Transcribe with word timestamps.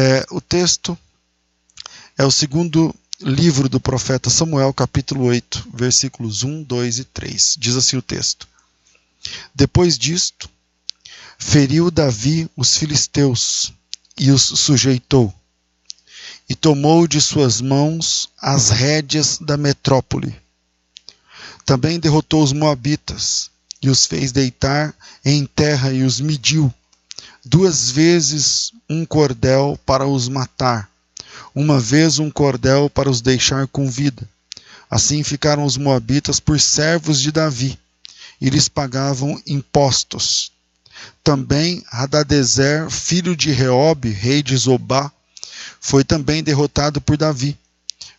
É, 0.00 0.24
o 0.30 0.40
texto 0.40 0.96
é 2.16 2.24
o 2.24 2.30
segundo 2.30 2.94
livro 3.20 3.68
do 3.68 3.80
profeta 3.80 4.30
Samuel, 4.30 4.72
capítulo 4.72 5.24
8, 5.24 5.70
versículos 5.74 6.44
1, 6.44 6.62
2 6.62 6.98
e 7.00 7.04
3. 7.04 7.56
Diz 7.58 7.74
assim 7.74 7.96
o 7.96 8.02
texto: 8.02 8.46
Depois 9.52 9.98
disto, 9.98 10.48
feriu 11.36 11.90
Davi 11.90 12.48
os 12.56 12.76
filisteus 12.76 13.72
e 14.16 14.30
os 14.30 14.42
sujeitou, 14.42 15.34
e 16.48 16.54
tomou 16.54 17.08
de 17.08 17.20
suas 17.20 17.60
mãos 17.60 18.28
as 18.40 18.70
rédeas 18.70 19.38
da 19.38 19.56
metrópole. 19.56 20.32
Também 21.64 21.98
derrotou 21.98 22.44
os 22.44 22.52
moabitas 22.52 23.50
e 23.82 23.90
os 23.90 24.06
fez 24.06 24.30
deitar 24.30 24.94
em 25.24 25.44
terra 25.44 25.92
e 25.92 26.04
os 26.04 26.20
mediu, 26.20 26.72
duas 27.48 27.90
vezes 27.90 28.72
um 28.88 29.04
cordel 29.04 29.78
para 29.84 30.06
os 30.06 30.28
matar 30.28 30.88
uma 31.54 31.80
vez 31.80 32.20
um 32.20 32.30
cordel 32.30 32.88
para 32.88 33.10
os 33.10 33.20
deixar 33.20 33.66
com 33.66 33.90
vida. 33.90 34.28
Assim 34.90 35.22
ficaram 35.22 35.64
os 35.64 35.76
moabitas 35.76 36.38
por 36.38 36.60
servos 36.60 37.20
de 37.20 37.32
Davi, 37.32 37.78
e 38.40 38.48
lhes 38.48 38.68
pagavam 38.68 39.40
impostos. 39.46 40.52
Também 41.22 41.82
Hadadezer, 41.90 42.88
filho 42.90 43.36
de 43.36 43.50
Reobe, 43.50 44.10
rei 44.10 44.42
de 44.42 44.56
Zobá, 44.56 45.10
foi 45.80 46.04
também 46.04 46.42
derrotado 46.42 47.00
por 47.00 47.16
Davi, 47.16 47.58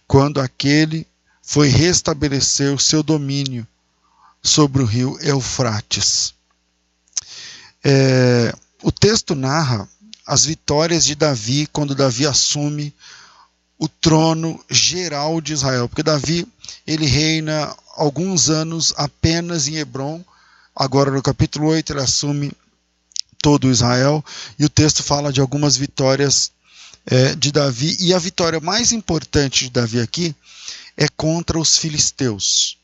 quando 0.05 0.41
aquele 0.41 1.07
foi 1.41 1.69
restabelecer 1.69 2.73
o 2.73 2.79
seu 2.79 3.01
domínio 3.01 3.65
sobre 4.43 4.81
o 4.81 4.85
rio 4.85 5.17
Eufrates. 5.21 6.33
É, 7.83 8.53
o 8.81 8.91
texto 8.91 9.35
narra 9.35 9.87
as 10.25 10.45
vitórias 10.45 11.05
de 11.05 11.15
Davi 11.15 11.67
quando 11.71 11.95
Davi 11.95 12.25
assume 12.25 12.93
o 13.77 13.87
trono 13.87 14.63
geral 14.69 15.41
de 15.41 15.53
Israel, 15.53 15.87
porque 15.87 16.03
Davi 16.03 16.47
ele 16.85 17.05
reina 17.05 17.75
alguns 17.95 18.49
anos 18.49 18.93
apenas 18.97 19.67
em 19.67 19.75
Hebron. 19.75 20.23
Agora 20.75 21.11
no 21.11 21.21
capítulo 21.21 21.67
8 21.67 21.93
ele 21.93 22.01
assume 22.01 22.51
todo 23.41 23.71
Israel 23.71 24.23
e 24.57 24.65
o 24.65 24.69
texto 24.69 25.01
fala 25.01 25.31
de 25.31 25.41
algumas 25.41 25.77
vitórias 25.77 26.51
é, 27.05 27.35
de 27.35 27.51
Davi 27.51 27.97
e 27.99 28.13
a 28.13 28.19
vitória 28.19 28.59
mais 28.59 28.91
importante 28.91 29.65
de 29.65 29.71
Davi 29.71 29.99
aqui 29.99 30.35
é 30.95 31.07
contra 31.07 31.57
os 31.57 31.77
filisteus. 31.77 32.77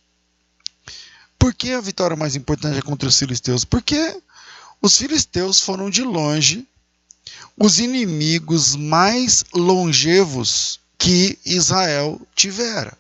Por 1.38 1.53
que 1.53 1.73
a 1.73 1.81
vitória 1.81 2.16
mais 2.16 2.35
importante 2.35 2.79
é 2.79 2.81
contra 2.81 3.07
os 3.07 3.19
filisteus? 3.19 3.66
Porque 3.66 4.17
os 4.81 4.97
filisteus 4.97 5.59
foram 5.59 5.89
de 5.89 6.03
longe 6.03 6.67
os 7.57 7.79
inimigos 7.79 8.75
mais 8.75 9.43
longevos 9.53 10.79
que 10.97 11.37
Israel 11.45 12.21
tivera. 12.35 12.97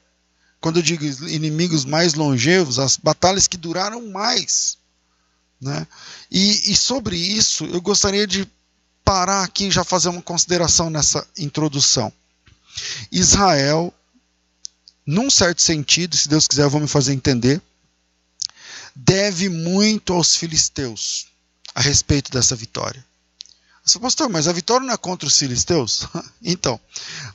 Quando 0.61 0.77
eu 0.77 0.83
digo 0.83 1.05
inimigos 1.27 1.85
mais 1.85 2.13
longevos, 2.13 2.79
as 2.79 2.97
batalhas 2.97 3.47
que 3.47 3.57
duraram 3.57 4.09
mais. 4.09 4.77
Né? 5.59 5.85
E, 6.31 6.71
e 6.71 6.75
sobre 6.75 7.17
isso, 7.17 7.65
eu 7.65 7.81
gostaria 7.81 8.25
de 8.25 8.47
parar 9.03 9.43
aqui 9.43 9.65
e 9.65 9.71
já 9.71 9.83
fazer 9.83 10.09
uma 10.09 10.21
consideração 10.21 10.89
nessa 10.89 11.27
introdução. 11.37 12.11
Israel, 13.11 13.93
num 15.05 15.29
certo 15.29 15.61
sentido, 15.61 16.15
se 16.17 16.27
Deus 16.27 16.47
quiser, 16.47 16.63
eu 16.63 16.69
vou 16.69 16.81
me 16.81 16.87
fazer 16.87 17.13
entender, 17.13 17.61
deve 18.95 19.49
muito 19.49 20.13
aos 20.13 20.35
filisteus 20.35 21.27
a 21.75 21.81
respeito 21.81 22.31
dessa 22.31 22.55
vitória. 22.55 23.05
Você, 23.83 23.99
pastor, 23.99 24.29
mas 24.29 24.47
a 24.47 24.53
vitória 24.53 24.87
não 24.87 24.93
é 24.93 24.97
contra 24.97 25.27
os 25.27 25.37
filisteus? 25.37 26.07
então, 26.41 26.79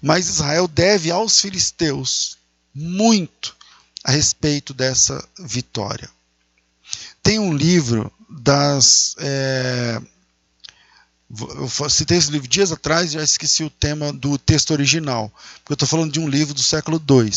mas 0.03 0.29
Israel 0.29 0.67
deve 0.67 1.11
aos 1.11 1.39
filisteus 1.39 2.39
muito 2.75 3.55
a 4.03 4.11
respeito 4.11 4.73
dessa 4.73 5.23
vitória. 5.39 6.11
Tem 7.23 7.39
um 7.39 7.53
livro 7.53 8.11
das. 8.29 9.15
É, 9.19 10.01
eu 11.39 11.91
citei 11.91 12.19
esse 12.19 12.33
livro 12.33 12.49
dias 12.49 12.73
atrás 12.73 13.11
e 13.11 13.15
já 13.15 13.23
esqueci 13.23 13.63
o 13.63 13.71
tema 13.71 14.13
do 14.13 14.37
texto 14.37 14.73
original, 14.73 15.31
porque 15.59 15.73
eu 15.73 15.75
estou 15.75 15.89
falando 15.89 16.11
de 16.11 16.19
um 16.19 16.29
livro 16.29 16.55
do 16.55 16.63
século 16.63 17.01
II. 17.09 17.31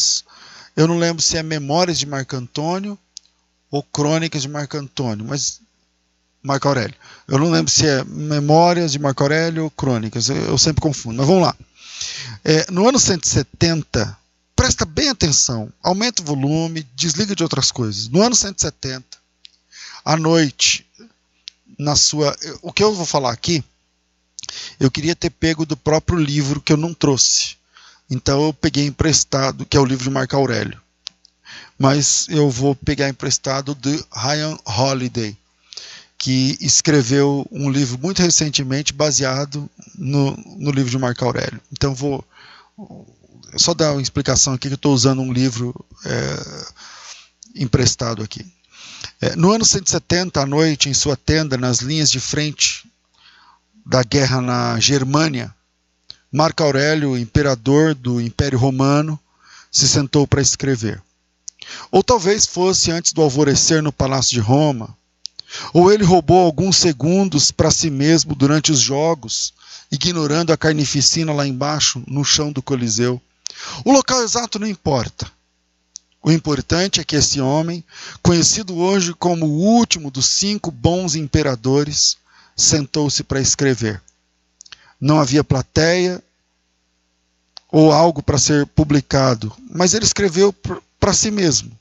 Eu 0.75 0.88
não 0.88 0.97
lembro 0.97 1.22
se 1.22 1.38
é 1.38 1.44
Memórias 1.44 1.99
de 1.99 2.07
Marco 2.07 2.35
Antônio 2.35 2.97
ou 3.69 3.83
Crônicas 3.83 4.41
de 4.41 4.47
Marco 4.47 4.78
Antônio, 4.78 5.25
mas 5.25 5.61
Marco 6.43 6.67
Aurélio. 6.67 6.95
Eu 7.25 7.39
não 7.39 7.49
lembro 7.49 7.71
se 7.71 7.87
é 7.87 8.03
Memórias 8.03 8.91
de 8.91 8.99
Marco 8.99 9.23
Aurélio 9.23 9.63
ou 9.63 9.71
Crônicas, 9.71 10.27
eu, 10.27 10.35
eu 10.35 10.57
sempre 10.57 10.81
confundo, 10.81 11.17
mas 11.17 11.27
vamos 11.27 11.43
lá. 11.43 11.55
É, 12.43 12.69
no 12.69 12.87
ano 12.87 12.99
170, 12.99 14.17
presta 14.53 14.85
bem 14.85 15.07
atenção, 15.07 15.71
aumenta 15.81 16.21
o 16.21 16.25
volume, 16.25 16.85
desliga 16.95 17.33
de 17.33 17.43
outras 17.43 17.71
coisas. 17.71 18.09
No 18.09 18.21
ano 18.21 18.35
170, 18.35 19.05
à 20.03 20.17
noite, 20.17 20.85
na 21.79 21.95
sua. 21.95 22.35
O 22.61 22.73
que 22.73 22.83
eu 22.83 22.93
vou 22.93 23.05
falar 23.05 23.31
aqui, 23.31 23.63
eu 24.79 24.91
queria 24.91 25.15
ter 25.15 25.29
pego 25.29 25.65
do 25.65 25.77
próprio 25.77 26.19
livro 26.19 26.61
que 26.61 26.73
eu 26.73 26.77
não 26.77 26.93
trouxe. 26.93 27.55
Então 28.09 28.43
eu 28.43 28.53
peguei 28.53 28.85
emprestado, 28.85 29.65
que 29.65 29.77
é 29.77 29.79
o 29.79 29.85
livro 29.85 30.03
de 30.03 30.09
Marco 30.09 30.35
Aurélio. 30.35 30.81
Mas 31.79 32.27
eu 32.29 32.49
vou 32.49 32.75
pegar 32.75 33.07
emprestado 33.07 33.73
de 33.73 34.03
Ryan 34.13 34.57
Holiday 34.65 35.37
que 36.23 36.57
escreveu 36.61 37.45
um 37.51 37.69
livro 37.69 38.00
muito 38.01 38.22
recentemente 38.22 38.94
baseado 38.94 39.69
no, 39.94 40.31
no 40.57 40.72
livro 40.72 40.89
de 40.89 40.97
Marco 40.97 41.25
Aurélio. 41.25 41.59
Então 41.69 41.94
vou 41.94 42.23
só 43.57 43.73
dar 43.73 43.91
uma 43.91 44.01
explicação 44.01 44.53
aqui 44.53 44.69
que 44.69 44.73
eu 44.73 44.75
estou 44.75 44.94
usando 44.94 45.22
um 45.22 45.34
livro 45.34 45.75
é, 46.06 46.66
emprestado 47.56 48.23
aqui. 48.23 48.50
É, 49.19 49.35
no 49.35 49.51
ano 49.51 49.66
170, 49.66 50.39
à 50.39 50.45
noite, 50.45 50.88
em 50.88 50.94
sua 50.94 51.17
tenda, 51.17 51.57
nas 51.57 51.79
linhas 51.79 52.09
de 52.09 52.22
frente 52.22 52.90
da 53.85 54.01
guerra 54.01 54.40
na 54.40 54.79
Germânia, 54.79 55.53
Marco 56.31 56.63
Aurélio, 56.63 57.17
imperador 57.17 57.94
do 57.94 58.22
Império 58.22 58.57
Romano, 58.57 59.19
se 59.69 59.90
sentou 59.90 60.25
para 60.25 60.41
escrever. 60.41 61.03
Ou 61.91 62.01
talvez 62.01 62.45
fosse 62.45 62.91
antes 62.91 63.11
do 63.11 63.22
alvorecer 63.22 63.84
no 63.84 63.91
Palácio 63.91 64.31
de 64.31 64.40
Roma, 64.40 64.97
ou 65.74 65.91
ele 65.91 66.03
roubou 66.03 66.40
alguns 66.40 66.78
segundos 66.78 67.52
para 67.52 67.72
si 67.72 67.90
mesmo 67.90 68.36
durante 68.36 68.72
os 68.72 68.80
jogos, 68.80 69.53
ignorando 69.91 70.52
a 70.52 70.58
carnificina 70.58 71.34
lá 71.34 71.47
embaixo, 71.47 72.03
no 72.08 72.24
chão 72.24 72.52
do 72.52 72.62
Coliseu. 72.62 73.22
O 73.86 73.91
local 73.91 74.24
exato 74.24 74.59
não 74.59 74.68
importa. 74.68 75.31
O 76.22 76.31
importante 76.31 77.02
é 77.02 77.03
que 77.03 77.18
esse 77.18 77.41
homem, 77.41 77.84
conhecido 78.22 78.78
hoje 78.78 79.14
como 79.14 79.46
o 79.46 79.59
último 79.59 80.09
dos 80.09 80.25
cinco 80.25 80.72
bons 80.72 81.16
imperadores, 81.16 82.18
sentou-se 82.56 83.24
para 83.24 83.41
escrever. 83.41 84.02
Não 85.00 85.20
havia 85.20 85.44
plateia 85.44 86.24
ou 87.70 87.91
algo 87.91 88.24
para 88.24 88.38
ser 88.38 88.66
publicado, 88.68 89.53
mas 89.70 89.94
ele 89.94 90.06
escreveu 90.06 90.53
para 91.00 91.14
si 91.14 91.30
mesmo. 91.30 91.78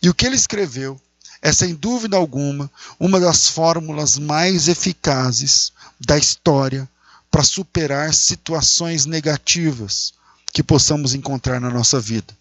E 0.00 0.08
o 0.08 0.14
que 0.14 0.26
ele 0.26 0.36
escreveu 0.36 1.00
é 1.42 1.52
sem 1.52 1.74
dúvida 1.74 2.16
alguma 2.16 2.70
uma 3.00 3.18
das 3.18 3.48
fórmulas 3.48 4.16
mais 4.16 4.68
eficazes 4.68 5.72
da 6.00 6.16
história 6.16 6.88
para 7.28 7.42
superar 7.42 8.14
situações 8.14 9.04
negativas 9.04 10.14
que 10.52 10.62
possamos 10.62 11.14
encontrar 11.14 11.60
na 11.60 11.68
nossa 11.68 11.98
vida. 11.98 12.36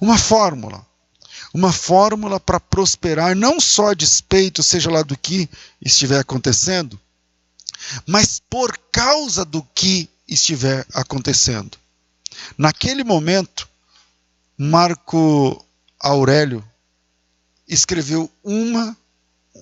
Uma 0.00 0.16
fórmula. 0.16 0.86
Uma 1.52 1.72
fórmula 1.72 2.38
para 2.38 2.60
prosperar 2.60 3.34
não 3.34 3.60
só 3.60 3.88
a 3.88 3.94
despeito, 3.94 4.62
seja 4.62 4.88
lá 4.88 5.02
do 5.02 5.18
que 5.18 5.50
estiver 5.82 6.20
acontecendo, 6.20 6.98
mas 8.06 8.40
por 8.48 8.78
causa 8.92 9.44
do 9.44 9.60
que 9.74 10.08
estiver 10.28 10.86
acontecendo. 10.94 11.76
Naquele 12.56 13.02
momento, 13.02 13.68
Marco 14.56 15.64
Aurélio 15.98 16.64
escreveu 17.70 18.30
uma, 18.42 18.96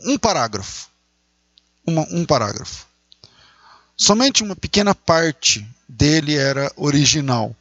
um 0.06 0.18
parágrafo. 0.18 0.88
Uma, 1.86 2.02
um 2.10 2.24
parágrafo. 2.24 2.86
Somente 3.96 4.42
uma 4.42 4.56
pequena 4.56 4.94
parte 4.94 5.66
dele 5.88 6.34
era 6.34 6.72
original. 6.76 7.54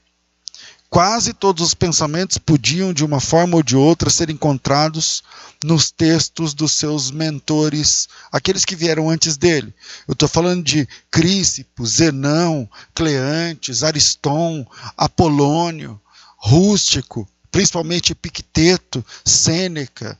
Quase 0.89 1.33
todos 1.33 1.65
os 1.65 1.73
pensamentos 1.73 2.37
podiam, 2.37 2.93
de 2.93 3.03
uma 3.03 3.19
forma 3.19 3.57
ou 3.57 3.63
de 3.63 3.75
outra, 3.75 4.09
ser 4.09 4.29
encontrados 4.29 5.21
nos 5.63 5.91
textos 5.91 6.53
dos 6.53 6.71
seus 6.71 7.11
mentores, 7.11 8.07
aqueles 8.31 8.63
que 8.63 8.75
vieram 8.75 9.09
antes 9.09 9.35
dele. 9.35 9.73
Eu 10.07 10.13
estou 10.13 10.29
falando 10.29 10.63
de 10.63 10.87
Crícipo, 11.11 11.85
Zenão, 11.85 12.69
Cleantes, 12.95 13.83
Ariston, 13.83 14.65
Apolônio, 14.95 15.99
Rústico, 16.37 17.27
principalmente 17.51 18.13
Epicteto, 18.13 19.03
Sêneca, 19.25 20.17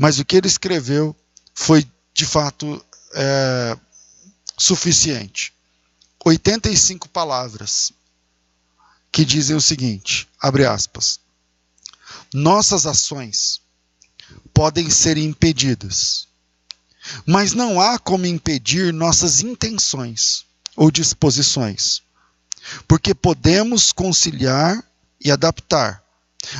mas 0.00 0.18
o 0.18 0.24
que 0.24 0.36
ele 0.36 0.46
escreveu 0.46 1.14
foi 1.52 1.86
de 2.14 2.24
fato 2.24 2.82
é, 3.12 3.76
suficiente. 4.56 5.52
85 6.24 7.06
palavras 7.10 7.92
que 9.12 9.26
dizem 9.26 9.54
o 9.54 9.60
seguinte: 9.60 10.26
abre 10.40 10.64
aspas. 10.64 11.20
Nossas 12.32 12.86
ações 12.86 13.60
podem 14.54 14.88
ser 14.88 15.18
impedidas, 15.18 16.26
mas 17.26 17.52
não 17.52 17.78
há 17.78 17.98
como 17.98 18.24
impedir 18.24 18.94
nossas 18.94 19.42
intenções 19.42 20.46
ou 20.76 20.90
disposições, 20.90 22.00
porque 22.88 23.14
podemos 23.14 23.92
conciliar 23.92 24.82
e 25.22 25.30
adaptar. 25.30 26.02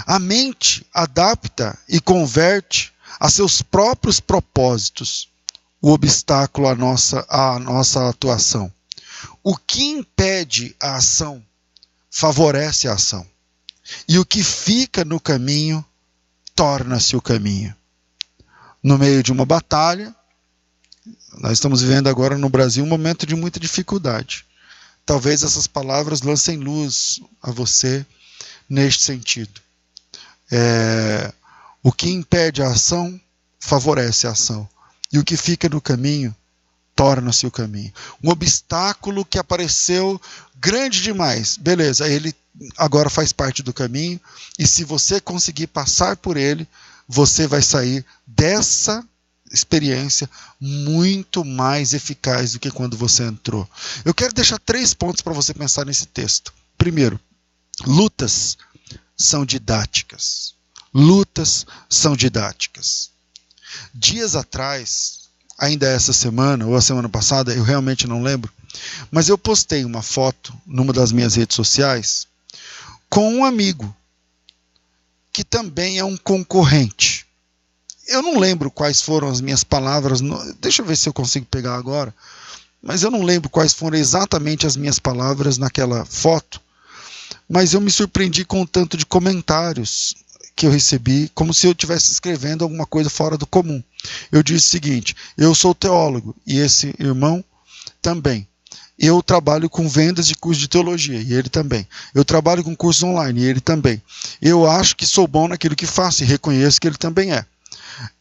A 0.06 0.18
mente 0.18 0.86
adapta 0.92 1.78
e 1.88 2.02
converte 2.02 2.92
a 3.18 3.30
seus 3.30 3.62
próprios 3.62 4.20
propósitos 4.20 5.28
o 5.80 5.92
obstáculo 5.92 6.68
à 6.68 6.74
nossa, 6.74 7.24
à 7.28 7.58
nossa 7.58 8.08
atuação. 8.08 8.70
O 9.42 9.56
que 9.56 9.82
impede 9.82 10.76
a 10.78 10.96
ação 10.96 11.42
favorece 12.10 12.86
a 12.86 12.94
ação. 12.94 13.26
E 14.06 14.18
o 14.18 14.24
que 14.24 14.42
fica 14.42 15.04
no 15.04 15.18
caminho 15.18 15.84
torna-se 16.54 17.16
o 17.16 17.22
caminho. 17.22 17.74
No 18.82 18.98
meio 18.98 19.22
de 19.22 19.32
uma 19.32 19.46
batalha, 19.46 20.14
nós 21.38 21.52
estamos 21.52 21.80
vivendo 21.80 22.08
agora 22.08 22.36
no 22.36 22.48
Brasil 22.48 22.84
um 22.84 22.88
momento 22.88 23.26
de 23.26 23.34
muita 23.34 23.58
dificuldade. 23.58 24.44
Talvez 25.06 25.42
essas 25.42 25.66
palavras 25.66 26.20
lancem 26.20 26.58
luz 26.58 27.20
a 27.42 27.50
você 27.50 28.04
neste 28.68 29.02
sentido. 29.02 29.60
É, 30.52 31.32
o 31.82 31.92
que 31.92 32.10
impede 32.10 32.62
a 32.62 32.68
ação 32.68 33.20
favorece 33.58 34.26
a 34.26 34.32
ação. 34.32 34.68
E 35.12 35.18
o 35.18 35.24
que 35.24 35.36
fica 35.36 35.68
no 35.68 35.80
caminho 35.80 36.34
torna-se 36.94 37.46
o 37.46 37.50
caminho. 37.50 37.92
Um 38.22 38.30
obstáculo 38.30 39.24
que 39.24 39.38
apareceu 39.38 40.20
grande 40.60 41.02
demais, 41.02 41.56
beleza, 41.56 42.06
ele 42.08 42.34
agora 42.76 43.08
faz 43.08 43.32
parte 43.32 43.62
do 43.62 43.72
caminho, 43.72 44.20
e 44.58 44.66
se 44.66 44.84
você 44.84 45.20
conseguir 45.20 45.68
passar 45.68 46.16
por 46.16 46.36
ele, 46.36 46.68
você 47.08 47.46
vai 47.46 47.62
sair 47.62 48.04
dessa 48.26 49.04
experiência 49.50 50.28
muito 50.60 51.44
mais 51.44 51.92
eficaz 51.92 52.52
do 52.52 52.60
que 52.60 52.70
quando 52.70 52.96
você 52.96 53.24
entrou. 53.24 53.68
Eu 54.04 54.14
quero 54.14 54.32
deixar 54.32 54.58
três 54.58 54.94
pontos 54.94 55.22
para 55.22 55.32
você 55.32 55.52
pensar 55.52 55.84
nesse 55.84 56.06
texto. 56.06 56.52
Primeiro, 56.78 57.18
lutas 57.84 58.56
são 59.16 59.44
didáticas. 59.44 60.54
Lutas 60.92 61.66
são 61.88 62.16
didáticas. 62.16 63.10
Dias 63.94 64.34
atrás, 64.34 65.20
ainda 65.56 65.86
essa 65.86 66.12
semana 66.12 66.66
ou 66.66 66.74
a 66.74 66.80
semana 66.80 67.08
passada, 67.08 67.54
eu 67.54 67.62
realmente 67.62 68.06
não 68.06 68.22
lembro, 68.22 68.52
mas 69.10 69.28
eu 69.28 69.38
postei 69.38 69.84
uma 69.84 70.02
foto 70.02 70.52
numa 70.66 70.92
das 70.92 71.12
minhas 71.12 71.36
redes 71.36 71.54
sociais 71.54 72.26
com 73.08 73.32
um 73.34 73.44
amigo 73.44 73.94
que 75.32 75.44
também 75.44 75.98
é 75.98 76.04
um 76.04 76.16
concorrente. 76.16 77.26
Eu 78.08 78.22
não 78.22 78.38
lembro 78.38 78.70
quais 78.70 79.00
foram 79.00 79.28
as 79.28 79.40
minhas 79.40 79.62
palavras, 79.62 80.20
deixa 80.60 80.82
eu 80.82 80.86
ver 80.86 80.96
se 80.96 81.08
eu 81.08 81.12
consigo 81.12 81.46
pegar 81.46 81.76
agora, 81.76 82.12
mas 82.82 83.02
eu 83.02 83.10
não 83.10 83.22
lembro 83.22 83.48
quais 83.48 83.72
foram 83.72 83.96
exatamente 83.96 84.66
as 84.66 84.76
minhas 84.76 84.98
palavras 84.98 85.58
naquela 85.58 86.04
foto, 86.04 86.60
mas 87.48 87.74
eu 87.74 87.80
me 87.80 87.90
surpreendi 87.90 88.44
com 88.44 88.62
o 88.62 88.66
tanto 88.66 88.96
de 88.96 89.06
comentários 89.06 90.16
que 90.60 90.66
eu 90.66 90.70
recebi, 90.70 91.30
como 91.34 91.54
se 91.54 91.66
eu 91.66 91.72
estivesse 91.72 92.12
escrevendo 92.12 92.62
alguma 92.62 92.84
coisa 92.84 93.08
fora 93.08 93.38
do 93.38 93.46
comum. 93.46 93.82
Eu 94.30 94.42
disse 94.42 94.66
o 94.66 94.70
seguinte: 94.70 95.16
eu 95.38 95.54
sou 95.54 95.74
teólogo 95.74 96.36
e 96.46 96.58
esse 96.58 96.94
irmão 96.98 97.42
também. 98.02 98.46
Eu 98.98 99.22
trabalho 99.22 99.70
com 99.70 99.88
vendas 99.88 100.26
de 100.26 100.34
curso 100.34 100.60
de 100.60 100.68
teologia 100.68 101.18
e 101.18 101.32
ele 101.32 101.48
também. 101.48 101.88
Eu 102.14 102.26
trabalho 102.26 102.62
com 102.62 102.76
cursos 102.76 103.02
online 103.02 103.40
e 103.40 103.46
ele 103.46 103.60
também. 103.62 104.02
Eu 104.42 104.68
acho 104.68 104.94
que 104.96 105.06
sou 105.06 105.26
bom 105.26 105.48
naquilo 105.48 105.74
que 105.74 105.86
faço 105.86 106.22
e 106.22 106.26
reconheço 106.26 106.78
que 106.78 106.86
ele 106.86 106.98
também 106.98 107.32
é. 107.32 107.46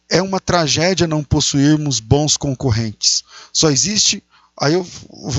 É 0.08 0.22
uma 0.22 0.40
tragédia 0.40 1.06
não 1.06 1.22
possuirmos 1.22 2.00
bons 2.00 2.38
concorrentes. 2.38 3.22
Só 3.52 3.70
existe. 3.70 4.24
Aí 4.60 4.74
eu, 4.74 4.86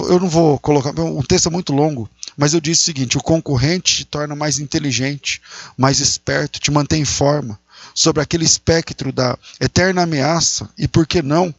eu 0.09 0.19
não 0.19 0.27
vou 0.27 0.57
colocar. 0.57 1.00
Um 1.00 1.21
texto 1.21 1.47
é 1.47 1.51
muito 1.51 1.71
longo, 1.71 2.09
mas 2.35 2.56
eu 2.56 2.59
disse 2.59 2.81
o 2.81 2.85
seguinte: 2.85 3.18
o 3.19 3.21
concorrente 3.23 3.97
te 3.97 4.06
torna 4.06 4.35
mais 4.35 4.57
inteligente, 4.57 5.39
mais 5.77 6.00
esperto, 6.00 6.59
te 6.59 6.71
mantém 6.71 7.03
em 7.03 7.06
forma 7.06 7.59
sobre 7.94 8.23
aquele 8.23 8.45
espectro 8.45 9.12
da 9.12 9.38
eterna 9.59 10.01
ameaça 10.01 10.68
e, 10.75 10.88
por 10.88 11.06
que 11.06 11.21
não, 11.21 11.53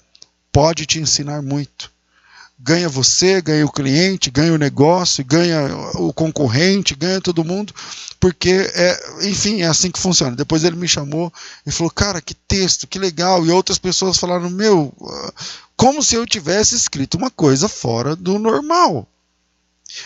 pode 0.50 0.86
te 0.86 0.98
ensinar 0.98 1.40
muito. 1.40 1.91
Ganha 2.64 2.88
você, 2.88 3.42
ganha 3.42 3.66
o 3.66 3.72
cliente, 3.72 4.30
ganha 4.30 4.52
o 4.52 4.58
negócio, 4.58 5.24
ganha 5.24 5.66
o 5.94 6.12
concorrente, 6.12 6.94
ganha 6.94 7.20
todo 7.20 7.44
mundo, 7.44 7.74
porque, 8.20 8.70
é, 8.72 9.26
enfim, 9.26 9.62
é 9.62 9.66
assim 9.66 9.90
que 9.90 9.98
funciona. 9.98 10.36
Depois 10.36 10.62
ele 10.62 10.76
me 10.76 10.86
chamou 10.86 11.32
e 11.66 11.72
falou: 11.72 11.90
Cara, 11.90 12.20
que 12.20 12.34
texto, 12.34 12.86
que 12.86 13.00
legal. 13.00 13.44
E 13.44 13.50
outras 13.50 13.78
pessoas 13.78 14.16
falaram: 14.16 14.48
Meu, 14.48 14.94
como 15.76 16.04
se 16.04 16.14
eu 16.14 16.24
tivesse 16.24 16.76
escrito 16.76 17.16
uma 17.16 17.30
coisa 17.30 17.68
fora 17.68 18.14
do 18.14 18.38
normal. 18.38 19.08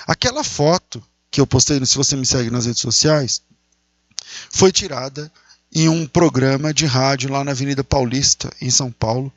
Aquela 0.06 0.42
foto 0.42 1.02
que 1.30 1.40
eu 1.40 1.46
postei, 1.46 1.84
se 1.84 1.96
você 1.96 2.16
me 2.16 2.24
segue 2.24 2.50
nas 2.50 2.64
redes 2.64 2.80
sociais, 2.80 3.42
foi 4.50 4.72
tirada 4.72 5.30
em 5.70 5.88
um 5.88 6.06
programa 6.06 6.72
de 6.72 6.86
rádio 6.86 7.30
lá 7.30 7.44
na 7.44 7.50
Avenida 7.50 7.84
Paulista, 7.84 8.50
em 8.60 8.70
São 8.70 8.90
Paulo. 8.90 9.30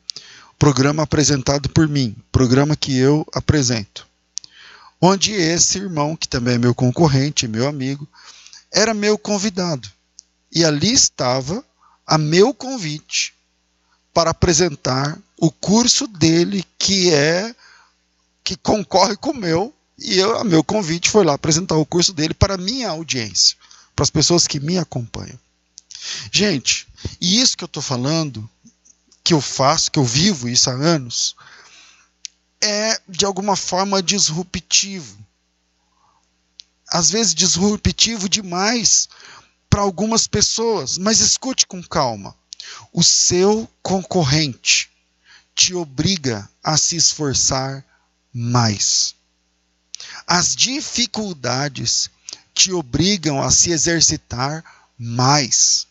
Programa 0.59 1.03
apresentado 1.03 1.69
por 1.69 1.87
mim, 1.87 2.15
programa 2.31 2.75
que 2.75 2.95
eu 2.95 3.25
apresento. 3.33 4.05
Onde 5.01 5.31
esse 5.31 5.77
irmão, 5.77 6.15
que 6.15 6.27
também 6.27 6.55
é 6.55 6.57
meu 6.59 6.75
concorrente, 6.75 7.47
meu 7.47 7.67
amigo, 7.67 8.07
era 8.71 8.93
meu 8.93 9.17
convidado. 9.17 9.89
E 10.51 10.65
ali 10.65 10.91
estava 10.91 11.63
a 12.05 12.17
meu 12.17 12.53
convite 12.53 13.33
para 14.13 14.31
apresentar 14.31 15.17
o 15.37 15.49
curso 15.49 16.05
dele, 16.05 16.65
que 16.77 17.11
é 17.11 17.55
que 18.43 18.57
concorre 18.57 19.15
com 19.15 19.31
o 19.31 19.37
meu 19.37 19.73
e 20.01 20.17
eu, 20.17 20.37
a 20.37 20.43
meu 20.43 20.63
convite 20.63 21.09
foi 21.09 21.25
lá 21.25 21.33
apresentar 21.33 21.75
o 21.75 21.85
curso 21.85 22.13
dele 22.13 22.33
para 22.33 22.55
a 22.55 22.57
minha 22.57 22.89
audiência, 22.89 23.57
para 23.95 24.03
as 24.03 24.09
pessoas 24.09 24.47
que 24.47 24.59
me 24.59 24.77
acompanham. 24.77 25.37
Gente, 26.31 26.87
e 27.19 27.39
isso 27.41 27.57
que 27.57 27.63
eu 27.63 27.67
estou 27.67 27.83
falando, 27.83 28.49
que 29.23 29.33
eu 29.33 29.41
faço, 29.41 29.91
que 29.91 29.99
eu 29.99 30.05
vivo 30.05 30.49
isso 30.49 30.69
há 30.69 30.73
anos, 30.73 31.35
é 32.61 32.99
de 33.07 33.25
alguma 33.25 33.55
forma 33.55 34.01
disruptivo. 34.01 35.17
Às 36.87 37.11
vezes 37.11 37.35
disruptivo 37.35 38.27
demais 38.27 39.07
para 39.69 39.81
algumas 39.81 40.27
pessoas, 40.27 40.97
mas 40.97 41.19
escute 41.19 41.67
com 41.67 41.81
calma. 41.83 42.35
O 42.91 43.03
seu 43.03 43.69
concorrente 43.81 44.89
te 45.55 45.73
obriga 45.73 46.49
a 46.63 46.77
se 46.77 46.95
esforçar 46.95 47.85
mais. 48.33 49.15
As 50.25 50.55
dificuldades 50.55 52.09
te 52.53 52.71
obrigam 52.71 53.41
a 53.41 53.51
se 53.51 53.71
exercitar 53.71 54.63
mais. 54.97 55.87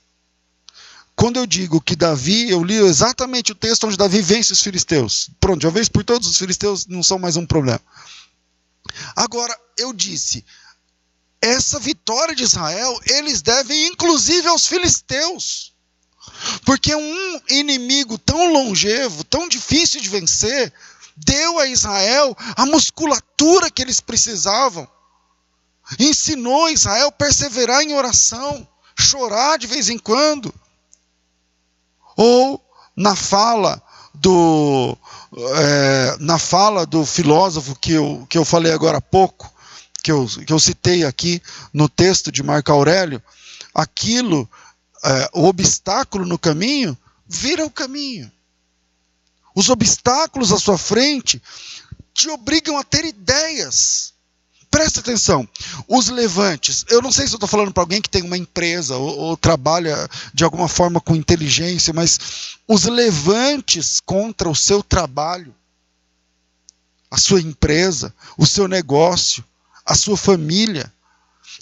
Quando 1.18 1.36
eu 1.38 1.46
digo 1.48 1.80
que 1.80 1.96
Davi, 1.96 2.48
eu 2.48 2.62
li 2.62 2.76
exatamente 2.76 3.50
o 3.50 3.54
texto 3.56 3.88
onde 3.88 3.96
Davi 3.96 4.22
vence 4.22 4.52
os 4.52 4.62
filisteus. 4.62 5.28
Pronto, 5.40 5.64
uma 5.66 5.72
vez 5.72 5.88
por 5.88 6.04
todos, 6.04 6.28
os 6.28 6.38
filisteus 6.38 6.86
não 6.86 7.02
são 7.02 7.18
mais 7.18 7.36
um 7.36 7.44
problema. 7.44 7.80
Agora, 9.16 9.52
eu 9.76 9.92
disse, 9.92 10.44
essa 11.42 11.80
vitória 11.80 12.36
de 12.36 12.44
Israel, 12.44 12.96
eles 13.04 13.42
devem 13.42 13.88
inclusive 13.88 14.46
aos 14.46 14.68
filisteus. 14.68 15.74
Porque 16.64 16.94
um 16.94 17.40
inimigo 17.50 18.16
tão 18.16 18.52
longevo, 18.52 19.24
tão 19.24 19.48
difícil 19.48 20.00
de 20.00 20.08
vencer, 20.08 20.72
deu 21.16 21.58
a 21.58 21.66
Israel 21.66 22.36
a 22.54 22.64
musculatura 22.64 23.72
que 23.72 23.82
eles 23.82 24.00
precisavam. 24.00 24.86
Ensinou 25.98 26.70
Israel 26.70 27.08
a 27.08 27.12
perseverar 27.12 27.82
em 27.82 27.92
oração, 27.92 28.68
chorar 28.96 29.58
de 29.58 29.66
vez 29.66 29.88
em 29.88 29.98
quando. 29.98 30.54
Ou 32.18 32.60
na 32.96 33.14
fala 33.14 33.80
do 34.12 34.98
é, 35.54 36.16
na 36.18 36.36
fala 36.36 36.84
do 36.84 37.06
filósofo 37.06 37.76
que 37.76 37.92
eu, 37.92 38.26
que 38.28 38.36
eu 38.36 38.44
falei 38.44 38.72
agora 38.72 38.98
há 38.98 39.00
pouco, 39.00 39.48
que 40.02 40.10
eu, 40.10 40.26
que 40.26 40.52
eu 40.52 40.58
citei 40.58 41.04
aqui 41.04 41.40
no 41.72 41.88
texto 41.88 42.32
de 42.32 42.42
Marco 42.42 42.72
Aurélio, 42.72 43.22
aquilo, 43.72 44.50
é, 45.04 45.30
o 45.32 45.44
obstáculo 45.46 46.26
no 46.26 46.36
caminho, 46.36 46.98
vira 47.24 47.64
o 47.64 47.70
caminho. 47.70 48.30
Os 49.54 49.68
obstáculos 49.68 50.50
à 50.50 50.58
sua 50.58 50.76
frente 50.76 51.40
te 52.12 52.28
obrigam 52.30 52.76
a 52.76 52.82
ter 52.82 53.04
ideias. 53.04 54.12
Presta 54.70 55.00
atenção, 55.00 55.48
os 55.88 56.08
levantes. 56.08 56.84
Eu 56.88 57.00
não 57.00 57.10
sei 57.10 57.26
se 57.26 57.32
eu 57.32 57.36
estou 57.36 57.48
falando 57.48 57.72
para 57.72 57.82
alguém 57.82 58.02
que 58.02 58.10
tem 58.10 58.22
uma 58.22 58.36
empresa 58.36 58.96
ou, 58.96 59.18
ou, 59.18 59.36
trabalha 59.36 60.08
de 60.32 60.44
alguma 60.44 60.68
forma 60.68 61.00
com 61.00 61.16
inteligência, 61.16 61.92
mas 61.92 62.58
os 62.66 62.84
levantes 62.84 64.00
contra 64.00 64.48
o 64.48 64.54
seu 64.54 64.82
trabalho 64.82 65.54
a 67.10 67.16
sua 67.16 67.40
empresa, 67.40 68.14
o 68.36 68.46
seu 68.46 68.68
negócio, 68.68 69.44
a 69.84 69.94
sua 69.94 70.16
família. 70.16 70.92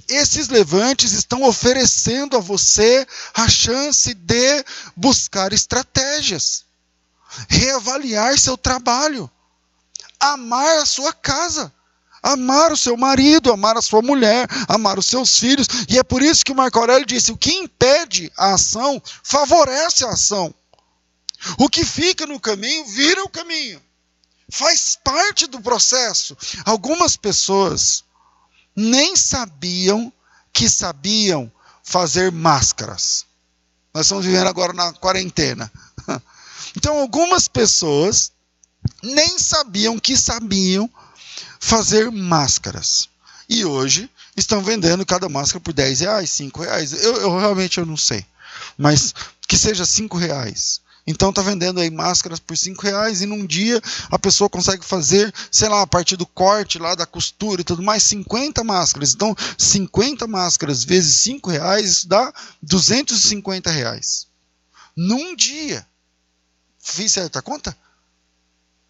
Esses 0.08 0.48
levantes 0.48 1.12
estão 1.12 1.44
oferecendo 1.44 2.36
a 2.36 2.40
você 2.40 3.06
a 3.32 3.48
chance 3.48 4.12
de 4.12 4.64
buscar 4.94 5.52
estratégias, 5.52 6.64
reavaliar 7.48 8.38
seu 8.38 8.56
trabalho, 8.56 9.30
amar 10.18 10.78
a 10.78 10.86
sua 10.86 11.12
casa, 11.12 11.72
amar 12.26 12.72
o 12.72 12.76
seu 12.76 12.96
marido, 12.96 13.52
amar 13.52 13.76
a 13.76 13.82
sua 13.82 14.02
mulher, 14.02 14.48
amar 14.68 14.98
os 14.98 15.06
seus 15.06 15.38
filhos. 15.38 15.68
E 15.88 15.98
é 15.98 16.02
por 16.02 16.20
isso 16.20 16.44
que 16.44 16.52
o 16.52 16.56
Marco 16.56 16.78
Aurélio 16.78 17.06
disse: 17.06 17.30
o 17.30 17.36
que 17.36 17.52
impede 17.52 18.32
a 18.36 18.54
ação 18.54 19.00
favorece 19.22 20.04
a 20.04 20.10
ação. 20.10 20.54
O 21.58 21.68
que 21.68 21.84
fica 21.84 22.26
no 22.26 22.40
caminho 22.40 22.84
vira 22.86 23.22
o 23.22 23.28
caminho. 23.28 23.80
Faz 24.50 24.98
parte 25.04 25.46
do 25.46 25.60
processo. 25.60 26.36
Algumas 26.64 27.16
pessoas 27.16 28.04
nem 28.74 29.14
sabiam 29.14 30.12
que 30.52 30.68
sabiam 30.68 31.50
fazer 31.82 32.32
máscaras. 32.32 33.24
Nós 33.94 34.06
estamos 34.06 34.24
vivendo 34.24 34.48
agora 34.48 34.72
na 34.72 34.92
quarentena. 34.92 35.70
Então, 36.78 37.00
algumas 37.00 37.48
pessoas 37.48 38.32
nem 39.02 39.38
sabiam 39.38 39.98
que 39.98 40.14
sabiam 40.14 40.90
fazer 41.60 42.10
máscaras. 42.10 43.08
E 43.48 43.64
hoje 43.64 44.10
estão 44.36 44.62
vendendo 44.62 45.06
cada 45.06 45.28
máscara 45.28 45.60
por 45.60 45.72
10 45.72 46.00
reais, 46.00 46.30
5 46.30 46.62
reais. 46.62 46.92
Eu, 46.92 47.16
eu 47.16 47.38
realmente 47.38 47.78
eu 47.78 47.86
não 47.86 47.96
sei. 47.96 48.24
Mas 48.76 49.14
que 49.46 49.56
seja 49.56 49.86
5 49.86 50.16
reais. 50.16 50.80
Então 51.06 51.32
tá 51.32 51.40
vendendo 51.40 51.78
aí 51.78 51.88
máscaras 51.88 52.40
por 52.40 52.56
5 52.56 52.82
reais 52.82 53.22
e 53.22 53.26
num 53.26 53.46
dia 53.46 53.80
a 54.10 54.18
pessoa 54.18 54.50
consegue 54.50 54.84
fazer, 54.84 55.32
sei 55.52 55.68
lá, 55.68 55.82
a 55.82 55.86
partir 55.86 56.16
do 56.16 56.26
corte 56.26 56.80
lá 56.80 56.96
da 56.96 57.06
costura 57.06 57.60
e 57.60 57.64
tudo 57.64 57.80
mais, 57.82 58.02
50 58.02 58.64
máscaras. 58.64 59.14
Então 59.14 59.34
50 59.56 60.26
máscaras 60.26 60.82
vezes 60.82 61.14
5 61.18 61.50
reais, 61.50 61.88
isso 61.88 62.08
dá 62.08 62.32
250 62.60 63.70
reais. 63.70 64.26
Num 64.96 65.36
dia. 65.36 65.86
Fiz 66.80 67.12
certa 67.12 67.40
conta? 67.40 67.76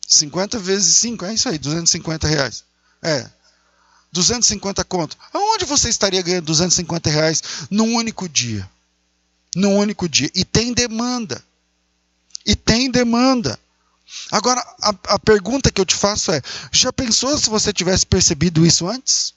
50 0.07 0.59
vezes 0.59 0.97
5, 0.97 1.25
é 1.25 1.35
isso 1.35 1.49
aí, 1.49 1.59
250 1.59 2.29
reais. 2.29 2.65
É. 3.03 3.29
250 4.13 4.85
conto. 4.85 5.17
Aonde 5.33 5.65
você 5.65 5.89
estaria 5.89 6.23
ganhando 6.23 6.47
250 6.47 7.11
reais 7.11 7.43
num 7.71 7.95
único 7.95 8.29
dia? 8.29 8.69
Num 9.55 9.77
único 9.77 10.09
dia. 10.09 10.31
E 10.35 10.45
tem 10.45 10.73
demanda 10.73 11.43
e 12.47 12.55
tem 12.55 12.89
demanda. 12.89 13.59
Agora, 14.31 14.61
a, 14.81 14.95
a 15.15 15.19
pergunta 15.19 15.71
que 15.71 15.81
eu 15.81 15.85
te 15.85 15.97
faço 15.97 16.31
é: 16.31 16.41
já 16.71 16.93
pensou 16.93 17.37
se 17.37 17.51
você 17.51 17.73
tivesse 17.73 18.07
percebido 18.07 18.65
isso 18.65 18.89
antes? 18.89 19.35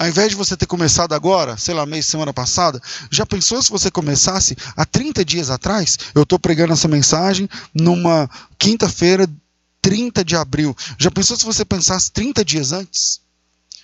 Ao 0.00 0.08
invés 0.08 0.30
de 0.30 0.34
você 0.34 0.56
ter 0.56 0.64
começado 0.64 1.12
agora, 1.12 1.58
sei 1.58 1.74
lá, 1.74 1.84
mês, 1.84 2.06
semana 2.06 2.32
passada, 2.32 2.80
já 3.10 3.26
pensou 3.26 3.62
se 3.62 3.68
você 3.68 3.90
começasse 3.90 4.56
há 4.74 4.86
30 4.86 5.22
dias 5.26 5.50
atrás? 5.50 5.98
Eu 6.14 6.22
estou 6.22 6.38
pregando 6.38 6.72
essa 6.72 6.88
mensagem 6.88 7.46
numa 7.74 8.26
quinta-feira, 8.58 9.28
30 9.82 10.24
de 10.24 10.34
abril. 10.34 10.74
Já 10.98 11.10
pensou 11.10 11.36
se 11.36 11.44
você 11.44 11.66
pensasse 11.66 12.10
30 12.12 12.42
dias 12.42 12.72
antes? 12.72 13.20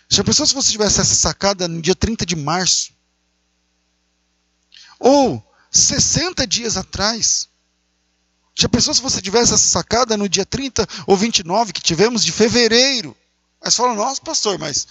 Já 0.09 0.25
pensou 0.25 0.47
se 0.47 0.55
você 0.55 0.73
tivesse 0.73 1.03
essa 1.03 1.15
sacada 1.15 1.69
no 1.69 1.83
dia 1.83 1.95
30 1.95 2.25
de 2.25 2.35
março? 2.35 2.93
Ou 4.99 5.47
60 5.71 6.47
dias 6.47 6.79
atrás? 6.79 7.47
Já 8.59 8.71
pensou 8.71 8.95
se 8.95 9.03
você 9.03 9.21
tivesse 9.21 9.53
essa 9.53 9.69
sacada 9.69 10.17
no 10.17 10.31
dia 10.31 10.47
30 10.47 10.89
ou 11.07 11.15
29 11.15 11.75
que 11.75 11.83
tivemos 11.83 12.25
de 12.25 12.33
fevereiro? 12.33 13.15
Aí 13.61 13.71
você 13.71 13.77
fala, 13.77 13.95
nossa, 13.95 14.19
pastor, 14.23 14.59
mas 14.59 14.87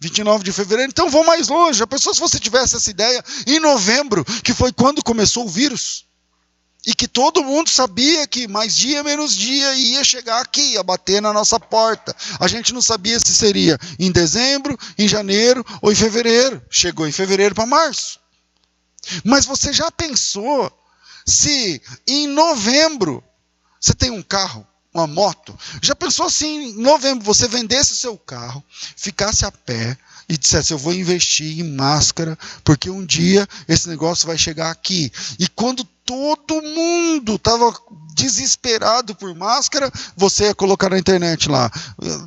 29 0.00 0.44
de 0.44 0.52
fevereiro, 0.52 0.90
então 0.90 1.10
vou 1.10 1.24
mais 1.24 1.48
longe. 1.48 1.78
Já 1.78 1.86
pensou 1.86 2.14
se 2.14 2.20
você 2.20 2.38
tivesse 2.38 2.76
essa 2.76 2.90
ideia 2.90 3.24
em 3.46 3.58
novembro, 3.58 4.24
que 4.42 4.52
foi 4.52 4.72
quando 4.72 5.02
começou 5.02 5.46
o 5.46 5.48
vírus? 5.48 6.04
E 6.86 6.94
que 6.94 7.08
todo 7.08 7.42
mundo 7.42 7.68
sabia 7.68 8.28
que 8.28 8.46
mais 8.46 8.76
dia 8.76 9.02
menos 9.02 9.34
dia 9.34 9.74
ia 9.74 10.04
chegar 10.04 10.40
aqui, 10.40 10.74
ia 10.74 10.82
bater 10.84 11.20
na 11.20 11.32
nossa 11.32 11.58
porta. 11.58 12.14
A 12.38 12.46
gente 12.46 12.72
não 12.72 12.80
sabia 12.80 13.18
se 13.18 13.34
seria 13.34 13.76
em 13.98 14.12
dezembro, 14.12 14.78
em 14.96 15.08
janeiro 15.08 15.66
ou 15.82 15.90
em 15.90 15.96
fevereiro. 15.96 16.62
Chegou 16.70 17.08
em 17.08 17.12
fevereiro 17.12 17.56
para 17.56 17.66
março. 17.66 18.20
Mas 19.24 19.44
você 19.44 19.72
já 19.72 19.90
pensou 19.90 20.70
se 21.26 21.82
em 22.06 22.28
novembro 22.28 23.24
você 23.80 23.92
tem 23.92 24.10
um 24.10 24.22
carro, 24.22 24.64
uma 24.96 25.06
moto, 25.06 25.56
já 25.82 25.94
pensou 25.94 26.26
assim, 26.26 26.70
em 26.70 26.80
novembro 26.80 27.24
você 27.24 27.46
vendesse 27.46 27.92
o 27.92 27.96
seu 27.96 28.16
carro, 28.16 28.64
ficasse 28.96 29.44
a 29.44 29.52
pé 29.52 29.96
e 30.28 30.36
dissesse 30.36 30.72
eu 30.72 30.78
vou 30.78 30.92
investir 30.92 31.60
em 31.60 31.74
máscara, 31.74 32.36
porque 32.64 32.90
um 32.90 33.04
dia 33.04 33.46
esse 33.68 33.88
negócio 33.88 34.26
vai 34.26 34.36
chegar 34.36 34.70
aqui. 34.70 35.12
E 35.38 35.46
quando 35.48 35.84
todo 36.04 36.62
mundo 36.62 37.36
estava 37.36 37.72
desesperado 38.14 39.14
por 39.14 39.34
máscara, 39.34 39.92
você 40.16 40.44
ia 40.44 40.54
colocar 40.54 40.88
na 40.88 40.98
internet 40.98 41.48
lá 41.48 41.70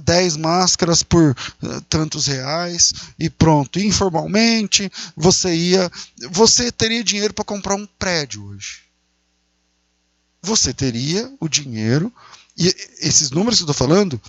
10 0.03 0.37
máscaras 0.37 1.01
por 1.01 1.35
uh, 1.63 1.81
tantos 1.89 2.27
reais 2.27 2.93
e 3.17 3.29
pronto. 3.29 3.79
Informalmente, 3.79 4.91
você 5.15 5.53
ia, 5.53 5.91
você 6.29 6.71
teria 6.71 7.03
dinheiro 7.03 7.33
para 7.33 7.45
comprar 7.45 7.75
um 7.75 7.87
prédio 7.97 8.45
hoje 8.45 8.89
você 10.41 10.73
teria 10.73 11.31
o 11.39 11.47
dinheiro, 11.47 12.11
e 12.59 12.75
esses 12.99 13.31
números 13.31 13.57
que 13.57 13.63
eu 13.63 13.71
estou 13.71 13.87
falando 13.87 14.21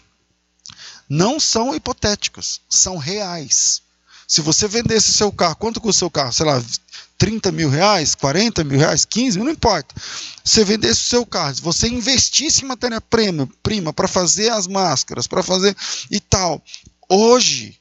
não 1.09 1.41
são 1.41 1.75
hipotéticos, 1.75 2.61
são 2.71 2.97
reais. 2.97 3.83
Se 4.29 4.41
você 4.41 4.69
vendesse 4.69 5.13
seu 5.13 5.33
carro, 5.33 5.57
quanto 5.57 5.81
custa 5.81 5.97
o 5.97 5.99
seu 5.99 6.11
carro? 6.11 6.33
Sei 6.33 6.47
lá, 6.47 6.63
30 7.19 7.51
mil 7.51 7.69
reais, 7.69 8.15
40 8.15 8.63
mil 8.63 8.79
reais, 8.79 9.05
15 9.05 9.37
mil, 9.37 9.47
não 9.47 9.53
importa. 9.53 9.93
Você 10.45 10.65
vendesse 10.65 11.01
o 11.01 11.09
seu 11.09 11.27
carro, 11.27 11.57
se 11.57 11.61
você 11.61 11.89
investisse 11.89 12.65
em 12.65 12.69
matéria-prima 12.69 13.93
para 13.93 14.07
fazer 14.07 14.51
as 14.51 14.69
máscaras, 14.69 15.27
para 15.27 15.43
fazer 15.43 15.77
e 16.09 16.21
tal, 16.21 16.63
hoje 17.09 17.81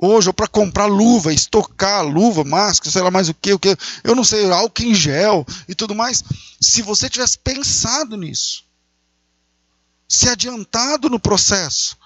hoje, 0.00 0.28
ou 0.28 0.34
para 0.34 0.48
comprar 0.48 0.86
luva, 0.86 1.32
estocar 1.32 2.02
luva, 2.06 2.42
máscara, 2.42 2.90
sei 2.90 3.02
lá 3.02 3.10
mais 3.10 3.28
o 3.28 3.34
que, 3.34 3.52
o 3.52 3.58
que, 3.58 3.76
eu 4.02 4.14
não 4.14 4.24
sei, 4.24 4.50
álcool 4.50 4.82
em 4.82 4.94
gel 4.94 5.46
e 5.68 5.74
tudo 5.74 5.94
mais. 5.94 6.24
Se 6.60 6.80
você 6.80 7.10
tivesse 7.10 7.36
pensado 7.38 8.16
nisso, 8.16 8.64
se 10.10 10.28
adiantado 10.28 11.08
no 11.08 11.20
processo, 11.20 11.96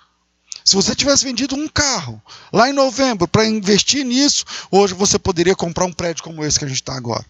se 0.62 0.76
você 0.76 0.94
tivesse 0.94 1.24
vendido 1.24 1.54
um 1.54 1.66
carro 1.66 2.22
lá 2.52 2.68
em 2.68 2.72
novembro 2.72 3.26
para 3.26 3.46
investir 3.46 4.04
nisso, 4.04 4.44
hoje 4.70 4.92
você 4.92 5.18
poderia 5.18 5.56
comprar 5.56 5.86
um 5.86 5.92
prédio 5.92 6.22
como 6.22 6.44
esse 6.44 6.58
que 6.58 6.66
a 6.66 6.68
gente 6.68 6.82
está 6.82 6.94
agora. 6.94 7.24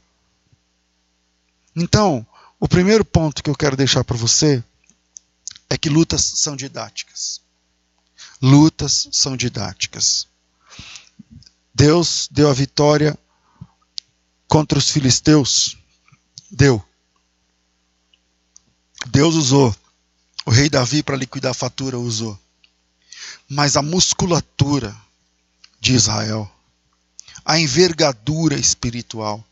Então, 1.76 2.26
o 2.58 2.66
primeiro 2.66 3.04
ponto 3.04 3.40
que 3.40 3.48
eu 3.48 3.54
quero 3.54 3.76
deixar 3.76 4.02
para 4.02 4.16
você 4.16 4.62
é 5.70 5.78
que 5.78 5.88
lutas 5.88 6.24
são 6.24 6.56
didáticas. 6.56 7.40
Lutas 8.42 9.08
são 9.12 9.36
didáticas. 9.36 10.26
Deus 11.72 12.28
deu 12.32 12.50
a 12.50 12.52
vitória 12.52 13.16
contra 14.48 14.76
os 14.76 14.90
filisteus. 14.90 15.78
Deu. 16.50 16.84
Deus 19.06 19.36
usou. 19.36 19.74
O 20.46 20.50
rei 20.50 20.68
Davi, 20.68 21.02
para 21.02 21.16
liquidar 21.16 21.52
a 21.52 21.54
fatura, 21.54 21.98
usou. 21.98 22.38
Mas 23.48 23.76
a 23.76 23.82
musculatura 23.82 24.94
de 25.80 25.94
Israel, 25.94 26.50
a 27.44 27.58
envergadura 27.58 28.54
espiritual, 28.54 29.44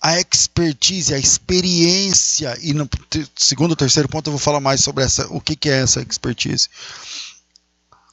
a 0.00 0.18
expertise, 0.18 1.14
a 1.14 1.18
experiência, 1.18 2.58
e 2.60 2.72
no 2.72 2.88
segundo 3.36 3.76
terceiro 3.76 4.08
ponto 4.08 4.28
eu 4.28 4.32
vou 4.32 4.40
falar 4.40 4.60
mais 4.60 4.82
sobre 4.82 5.04
essa, 5.04 5.26
o 5.28 5.40
que, 5.40 5.54
que 5.54 5.68
é 5.68 5.82
essa 5.82 6.00
expertise 6.00 6.68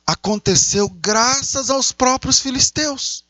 aconteceu 0.09 0.89
graças 0.89 1.69
aos 1.69 1.91
próprios 1.91 2.39
filisteus. 2.39 3.23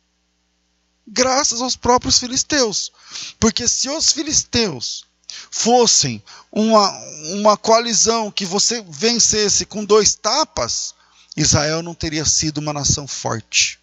Graças 1.06 1.62
aos 1.62 1.76
próprios 1.76 2.18
filisteus. 2.18 2.90
Porque 3.38 3.68
se 3.68 3.90
os 3.90 4.14
filisteus 4.14 5.06
fossem 5.52 6.24
uma, 6.52 6.92
uma 7.34 7.58
coalizão 7.58 8.32
que 8.32 8.46
você 8.46 8.84
vencesse 8.88 9.66
com 9.66 9.84
dois 9.84 10.16
tapas, 10.16 10.94
Israel 11.36 11.82
não 11.82 11.94
teria 11.94 12.26
sido 12.26 12.58
uma 12.58 12.74
nação 12.74 13.08
forte. 13.08 13.80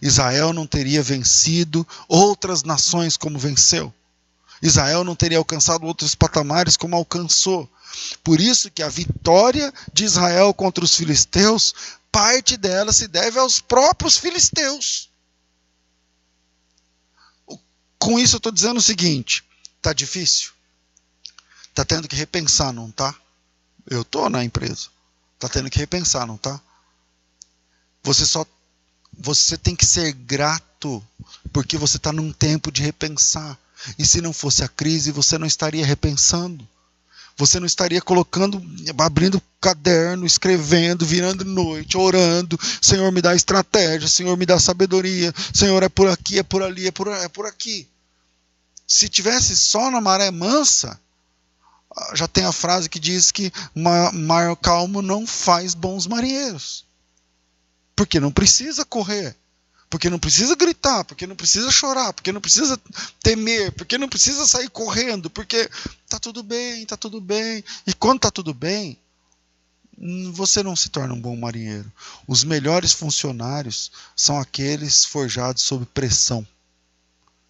Israel 0.00 0.52
não 0.52 0.66
teria 0.66 1.02
vencido 1.02 1.86
outras 2.08 2.62
nações 2.62 3.16
como 3.16 3.38
venceu. 3.38 3.92
Israel 4.60 5.04
não 5.04 5.14
teria 5.14 5.38
alcançado 5.38 5.86
outros 5.86 6.14
patamares 6.14 6.76
como 6.76 6.96
alcançou. 6.96 7.68
Por 8.22 8.40
isso 8.40 8.70
que 8.70 8.82
a 8.82 8.88
vitória 8.88 9.72
de 9.92 10.04
Israel 10.04 10.52
contra 10.52 10.84
os 10.84 10.94
filisteus 10.94 11.74
parte 12.10 12.56
dela 12.56 12.92
se 12.92 13.06
deve 13.06 13.38
aos 13.38 13.60
próprios 13.60 14.16
filisteus. 14.16 15.10
Com 17.98 18.18
isso 18.18 18.36
eu 18.36 18.38
estou 18.38 18.52
dizendo 18.52 18.78
o 18.78 18.82
seguinte: 18.82 19.44
está 19.76 19.92
difícil? 19.92 20.55
Está 21.76 21.84
tendo 21.84 22.08
que 22.08 22.16
repensar, 22.16 22.72
não 22.72 22.90
tá? 22.90 23.14
Eu 23.86 24.00
estou 24.00 24.30
na 24.30 24.42
empresa. 24.42 24.88
Tá 25.38 25.46
tendo 25.46 25.68
que 25.68 25.78
repensar, 25.78 26.26
não 26.26 26.38
tá? 26.38 26.58
Você 28.02 28.24
só 28.24 28.46
você 29.12 29.58
tem 29.58 29.76
que 29.76 29.84
ser 29.84 30.12
grato 30.12 31.06
porque 31.52 31.76
você 31.76 31.98
está 31.98 32.14
num 32.14 32.32
tempo 32.32 32.72
de 32.72 32.80
repensar. 32.80 33.58
E 33.98 34.06
se 34.06 34.22
não 34.22 34.32
fosse 34.32 34.64
a 34.64 34.68
crise, 34.68 35.12
você 35.12 35.36
não 35.36 35.46
estaria 35.46 35.84
repensando. 35.84 36.66
Você 37.36 37.60
não 37.60 37.66
estaria 37.66 38.00
colocando, 38.00 38.58
abrindo 38.96 39.42
caderno, 39.60 40.24
escrevendo, 40.24 41.04
virando 41.04 41.44
noite, 41.44 41.98
orando. 41.98 42.58
Senhor, 42.80 43.12
me 43.12 43.20
dá 43.20 43.34
estratégia. 43.34 44.08
Senhor, 44.08 44.34
me 44.38 44.46
dá 44.46 44.58
sabedoria. 44.58 45.30
Senhor, 45.52 45.82
é 45.82 45.90
por 45.90 46.08
aqui, 46.08 46.38
é 46.38 46.42
por 46.42 46.62
ali, 46.62 46.86
é 46.86 46.90
por, 46.90 47.08
é 47.08 47.28
por 47.28 47.44
aqui. 47.44 47.86
Se 48.86 49.10
tivesse 49.10 49.54
só 49.54 49.90
na 49.90 50.00
maré 50.00 50.30
mansa, 50.30 50.98
já 52.14 52.28
tem 52.28 52.44
a 52.44 52.52
frase 52.52 52.88
que 52.88 52.98
diz 52.98 53.30
que 53.30 53.52
mar 53.74 54.56
calmo 54.56 55.00
não 55.02 55.26
faz 55.26 55.74
bons 55.74 56.06
marinheiros. 56.06 56.84
Porque 57.94 58.20
não 58.20 58.30
precisa 58.30 58.84
correr 58.84 59.36
porque 59.88 60.10
não 60.10 60.18
precisa 60.18 60.54
gritar, 60.56 61.04
porque 61.04 61.26
não 61.26 61.36
precisa 61.36 61.70
chorar, 61.70 62.12
porque 62.12 62.32
não 62.32 62.40
precisa 62.40 62.78
temer, 63.22 63.72
porque 63.72 63.96
não 63.96 64.08
precisa 64.08 64.46
sair 64.46 64.68
correndo, 64.68 65.30
porque 65.30 65.70
tá 66.08 66.18
tudo 66.18 66.42
bem, 66.42 66.84
tá 66.84 66.96
tudo 66.96 67.20
bem. 67.20 67.64
E 67.86 67.94
quando 67.94 68.20
tá 68.20 68.30
tudo 68.30 68.52
bem, 68.52 68.98
você 70.32 70.62
não 70.62 70.74
se 70.74 70.88
torna 70.88 71.14
um 71.14 71.20
bom 71.20 71.36
marinheiro. 71.36 71.90
Os 72.26 72.44
melhores 72.44 72.92
funcionários 72.92 73.92
são 74.14 74.38
aqueles 74.38 75.04
forjados 75.04 75.62
sob 75.62 75.86
pressão. 75.86 76.46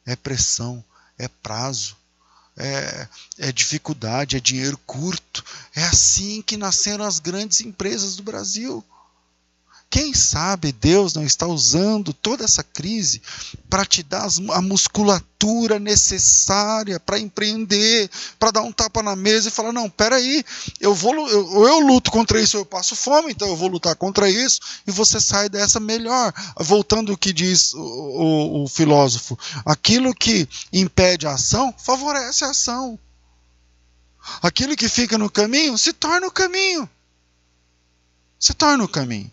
É 0.04 0.14
pressão, 0.14 0.84
é 1.18 1.26
prazo, 1.26 1.96
é, 2.56 3.08
é, 3.38 3.52
dificuldade, 3.52 4.36
é 4.36 4.40
dinheiro 4.40 4.78
curto. 4.86 5.44
É 5.74 5.84
assim 5.84 6.42
que 6.42 6.56
nasceram 6.56 7.04
as 7.04 7.18
grandes 7.18 7.60
empresas 7.60 8.16
do 8.16 8.22
Brasil. 8.22 8.84
Quem 9.88 10.12
sabe 10.12 10.72
Deus 10.72 11.14
não 11.14 11.22
está 11.22 11.46
usando 11.46 12.12
toda 12.12 12.44
essa 12.44 12.62
crise 12.62 13.22
para 13.70 13.84
te 13.84 14.02
dar 14.02 14.26
a 14.52 14.60
musculatura 14.60 15.78
necessária 15.78 16.98
para 16.98 17.20
empreender, 17.20 18.10
para 18.38 18.50
dar 18.50 18.62
um 18.62 18.72
tapa 18.72 19.00
na 19.00 19.14
mesa 19.14 19.48
e 19.48 19.52
falar: 19.52 19.72
não, 19.72 19.88
peraí, 19.88 20.44
eu 20.80 20.92
vou, 20.92 21.14
eu, 21.28 21.66
eu 21.66 21.78
luto 21.78 22.10
contra 22.10 22.40
isso, 22.40 22.56
eu 22.56 22.66
passo 22.66 22.96
fome, 22.96 23.30
então 23.30 23.48
eu 23.48 23.56
vou 23.56 23.68
lutar 23.68 23.94
contra 23.94 24.28
isso, 24.28 24.60
e 24.86 24.90
você 24.90 25.20
sai 25.20 25.48
dessa 25.48 25.78
melhor. 25.78 26.32
Voltando 26.58 27.12
ao 27.12 27.18
que 27.18 27.32
diz 27.32 27.72
o, 27.72 27.80
o, 27.80 28.64
o 28.64 28.68
filósofo: 28.68 29.38
aquilo 29.64 30.12
que 30.12 30.48
impede 30.72 31.28
a 31.28 31.34
ação 31.34 31.72
favorece 31.78 32.44
a 32.44 32.50
ação. 32.50 32.98
Aquilo 34.42 34.76
que 34.76 34.88
fica 34.88 35.16
no 35.16 35.30
caminho 35.30 35.78
se 35.78 35.92
torna 35.92 36.26
o 36.26 36.32
caminho. 36.32 36.90
Se 38.38 38.52
torna 38.52 38.82
o 38.82 38.88
caminho. 38.88 39.30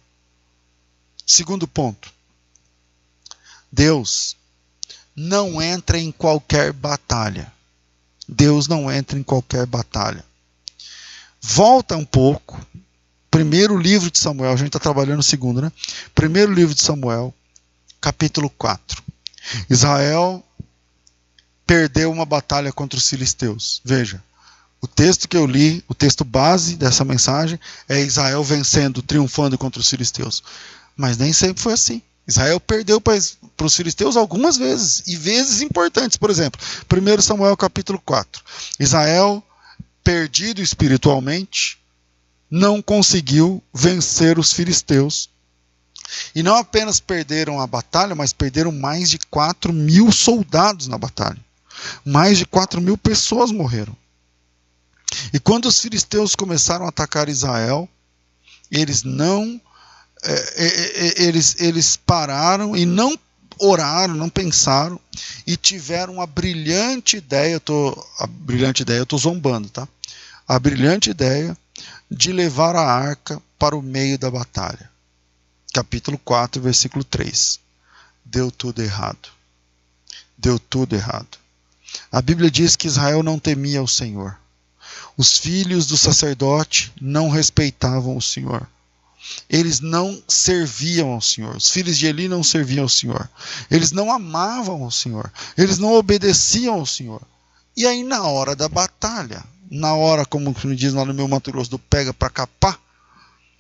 Segundo 1.26 1.68
ponto. 1.68 2.12
Deus 3.72 4.36
não 5.16 5.62
entra 5.62 5.98
em 5.98 6.12
qualquer 6.12 6.74
batalha. 6.74 7.52
Deus 8.28 8.68
não 8.68 8.92
entra 8.92 9.18
em 9.18 9.24
qualquer 9.24 9.66
batalha. 9.66 10.24
Volta 11.42 11.96
um 11.96 12.06
pouco. 12.06 12.60
Primeiro 13.30 13.78
livro 13.78 14.12
de 14.12 14.20
Samuel, 14.20 14.54
a 14.54 14.56
gente 14.56 14.68
está 14.68 14.80
trabalhando 14.80 15.20
o 15.20 15.24
segundo, 15.24 15.62
né? 15.62 15.72
Primeiro 16.14 16.54
livro 16.54 16.76
de 16.76 16.82
Samuel, 16.82 17.34
capítulo 18.00 18.50
4. 18.50 19.02
Israel 19.70 20.44
perdeu 21.66 22.12
uma 22.12 22.26
batalha 22.26 22.72
contra 22.72 22.98
os 22.98 23.10
filisteus. 23.10 23.82
Veja, 23.84 24.24
o 24.80 24.88
texto 24.88 25.28
que 25.28 25.38
eu 25.38 25.46
li, 25.46 25.84
o 25.88 25.96
texto 25.96 26.24
base 26.24 26.76
dessa 26.76 27.04
mensagem, 27.04 27.60
é 27.90 28.02
Israel 28.02 28.44
vencendo, 28.44 29.02
triunfando 29.02 29.58
contra 29.58 29.80
os 29.80 29.90
filisteus. 29.90 30.44
Mas 30.96 31.18
nem 31.18 31.34
sempre 31.34 31.62
foi 31.62 31.74
assim. 31.74 32.02
Israel 32.28 32.60
perdeu 32.60 33.02
para 33.02 33.18
os 33.66 33.76
filisteus 33.76 34.16
algumas 34.16 34.56
vezes, 34.56 35.04
e 35.08 35.16
vezes 35.16 35.62
importantes. 35.62 36.18
Por 36.18 36.30
exemplo, 36.30 36.60
1 36.90 37.22
Samuel 37.22 37.58
capítulo 37.58 38.00
4. 38.00 38.42
Israel, 38.80 39.44
perdido 40.04 40.62
espiritualmente, 40.62 41.80
não 42.50 42.82
conseguiu 42.82 43.62
vencer 43.74 44.40
os 44.40 44.54
filisteus. 44.54 45.30
E 46.36 46.44
não 46.44 46.56
apenas 46.56 47.00
perderam 47.00 47.60
a 47.60 47.68
batalha, 47.68 48.14
mas 48.14 48.32
perderam 48.32 48.72
mais 48.72 49.10
de 49.10 49.18
4 49.18 49.74
mil 49.74 50.12
soldados 50.12 50.88
na 50.88 50.98
batalha. 50.98 51.40
Mais 52.06 52.38
de 52.38 52.46
4 52.46 52.80
mil 52.80 52.98
pessoas 52.98 53.52
morreram. 53.52 53.96
E 55.34 55.40
quando 55.40 55.66
os 55.66 55.80
filisteus 55.80 56.36
começaram 56.36 56.86
a 56.86 56.90
atacar 56.90 57.28
Israel, 57.28 57.90
eles 58.72 59.04
não 59.04 59.60
é, 60.24 60.34
é, 60.34 61.08
é, 61.08 61.24
eles, 61.24 61.56
eles 61.60 61.98
pararam 61.98 62.76
e 62.78 62.86
não 62.86 63.18
oraram, 63.60 64.16
não 64.16 64.30
pensaram 64.30 65.00
e 65.46 65.58
tiveram 65.58 66.22
a 66.22 66.26
brilhante 66.26 67.18
ideia, 67.18 67.54
eu 67.54 67.60
tô, 67.60 68.08
a 68.20 68.26
brilhante 68.26 68.82
ideia, 68.84 69.00
eu 69.00 69.04
estou 69.04 69.20
zombando, 69.20 69.70
tá? 69.70 69.88
A 70.48 70.58
brilhante 70.60 71.10
ideia 71.10 71.58
de 72.10 72.32
levar 72.32 72.76
a 72.76 72.82
arca 72.82 73.42
para 73.60 73.76
o 73.76 73.82
meio 73.82 74.18
da 74.18 74.32
batalha. 74.32 74.90
Capítulo 75.74 76.18
4, 76.18 76.62
versículo 76.62 77.04
3. 77.04 77.60
Deu 78.24 78.52
tudo 78.52 78.82
errado. 78.82 79.30
Deu 80.38 80.58
tudo 80.58 80.96
errado. 80.96 81.38
A 82.12 82.22
Bíblia 82.22 82.50
diz 82.50 82.76
que 82.76 82.88
Israel 82.88 83.24
não 83.24 83.40
temia 83.40 83.82
o 83.82 83.88
Senhor. 83.88 84.38
Os 85.18 85.38
filhos 85.38 85.86
do 85.88 85.98
sacerdote 85.98 86.92
não 87.00 87.30
respeitavam 87.30 88.16
o 88.18 88.22
Senhor 88.22 88.68
eles 89.50 89.80
não 89.80 90.22
serviam 90.28 91.12
ao 91.12 91.22
Senhor. 91.22 91.56
Os 91.56 91.70
filhos 91.70 91.98
de 91.98 92.08
Eli 92.08 92.28
não 92.28 92.44
serviam 92.44 92.84
ao 92.84 92.90
Senhor. 92.90 93.30
Eles 93.70 93.92
não 93.92 94.12
amavam 94.12 94.84
ao 94.84 94.92
Senhor. 94.92 95.32
Eles 95.58 95.78
não 95.78 95.94
obedeciam 95.94 96.76
ao 96.76 96.86
Senhor. 96.86 97.22
E 97.76 97.88
aí, 97.88 98.04
na 98.04 98.24
hora 98.24 98.56
da 98.56 98.68
batalha, 98.68 99.44
na 99.70 99.94
hora, 99.94 100.26
como 100.26 100.56
me 100.64 100.76
diz 100.76 100.94
lá 100.94 101.06
no 101.06 101.14
meu 101.14 101.28
Mato 101.28 101.52
Grosso, 101.52 101.72
do 101.72 101.80
pega 101.80 102.14
para 102.14 102.30
capar, 102.30 102.80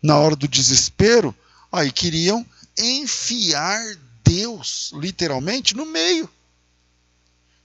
na 0.01 0.17
hora 0.17 0.35
do 0.35 0.47
desespero, 0.47 1.35
aí 1.71 1.91
queriam 1.91 2.45
enfiar 2.77 3.81
Deus, 4.23 4.91
literalmente, 4.95 5.75
no 5.75 5.85
meio. 5.85 6.29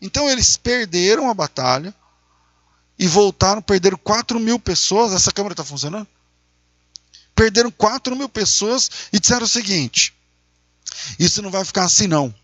Então 0.01 0.31
eles 0.31 0.57
perderam 0.57 1.29
a 1.29 1.35
batalha 1.35 1.95
e 2.99 3.07
voltaram, 3.07 3.61
perderam 3.61 3.99
4 3.99 4.39
mil 4.39 4.59
pessoas. 4.59 5.13
Essa 5.13 5.33
câmera 5.33 5.53
está 5.53 5.65
funcionando? 5.65 6.07
Perderam 7.39 7.71
4 7.71 8.17
mil 8.17 8.29
pessoas 8.29 8.91
e 9.13 9.21
disseram 9.21 9.45
o 9.45 9.49
seguinte: 9.49 10.13
isso 11.21 11.41
não 11.41 11.53
vai 11.53 11.65
ficar 11.65 11.85
assim, 11.85 12.09
não. 12.09 12.35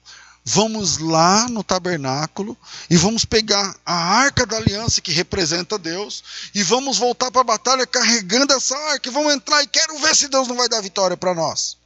Vamos 0.46 0.98
lá 0.98 1.48
no 1.48 1.64
tabernáculo 1.64 2.56
e 2.90 2.96
vamos 2.98 3.24
pegar 3.24 3.74
a 3.84 3.94
arca 3.94 4.44
da 4.44 4.58
aliança 4.58 5.00
que 5.00 5.10
representa 5.10 5.78
Deus 5.78 6.22
e 6.54 6.62
vamos 6.62 6.98
voltar 6.98 7.30
para 7.30 7.40
a 7.40 7.44
batalha 7.44 7.86
carregando 7.86 8.52
essa 8.52 8.76
arca 8.76 9.08
e 9.08 9.12
vamos 9.12 9.32
entrar 9.32 9.62
e 9.62 9.66
quero 9.66 9.98
ver 9.98 10.14
se 10.14 10.28
Deus 10.28 10.46
não 10.46 10.54
vai 10.54 10.68
dar 10.68 10.82
vitória 10.82 11.16
para 11.16 11.34
nós. 11.34 11.78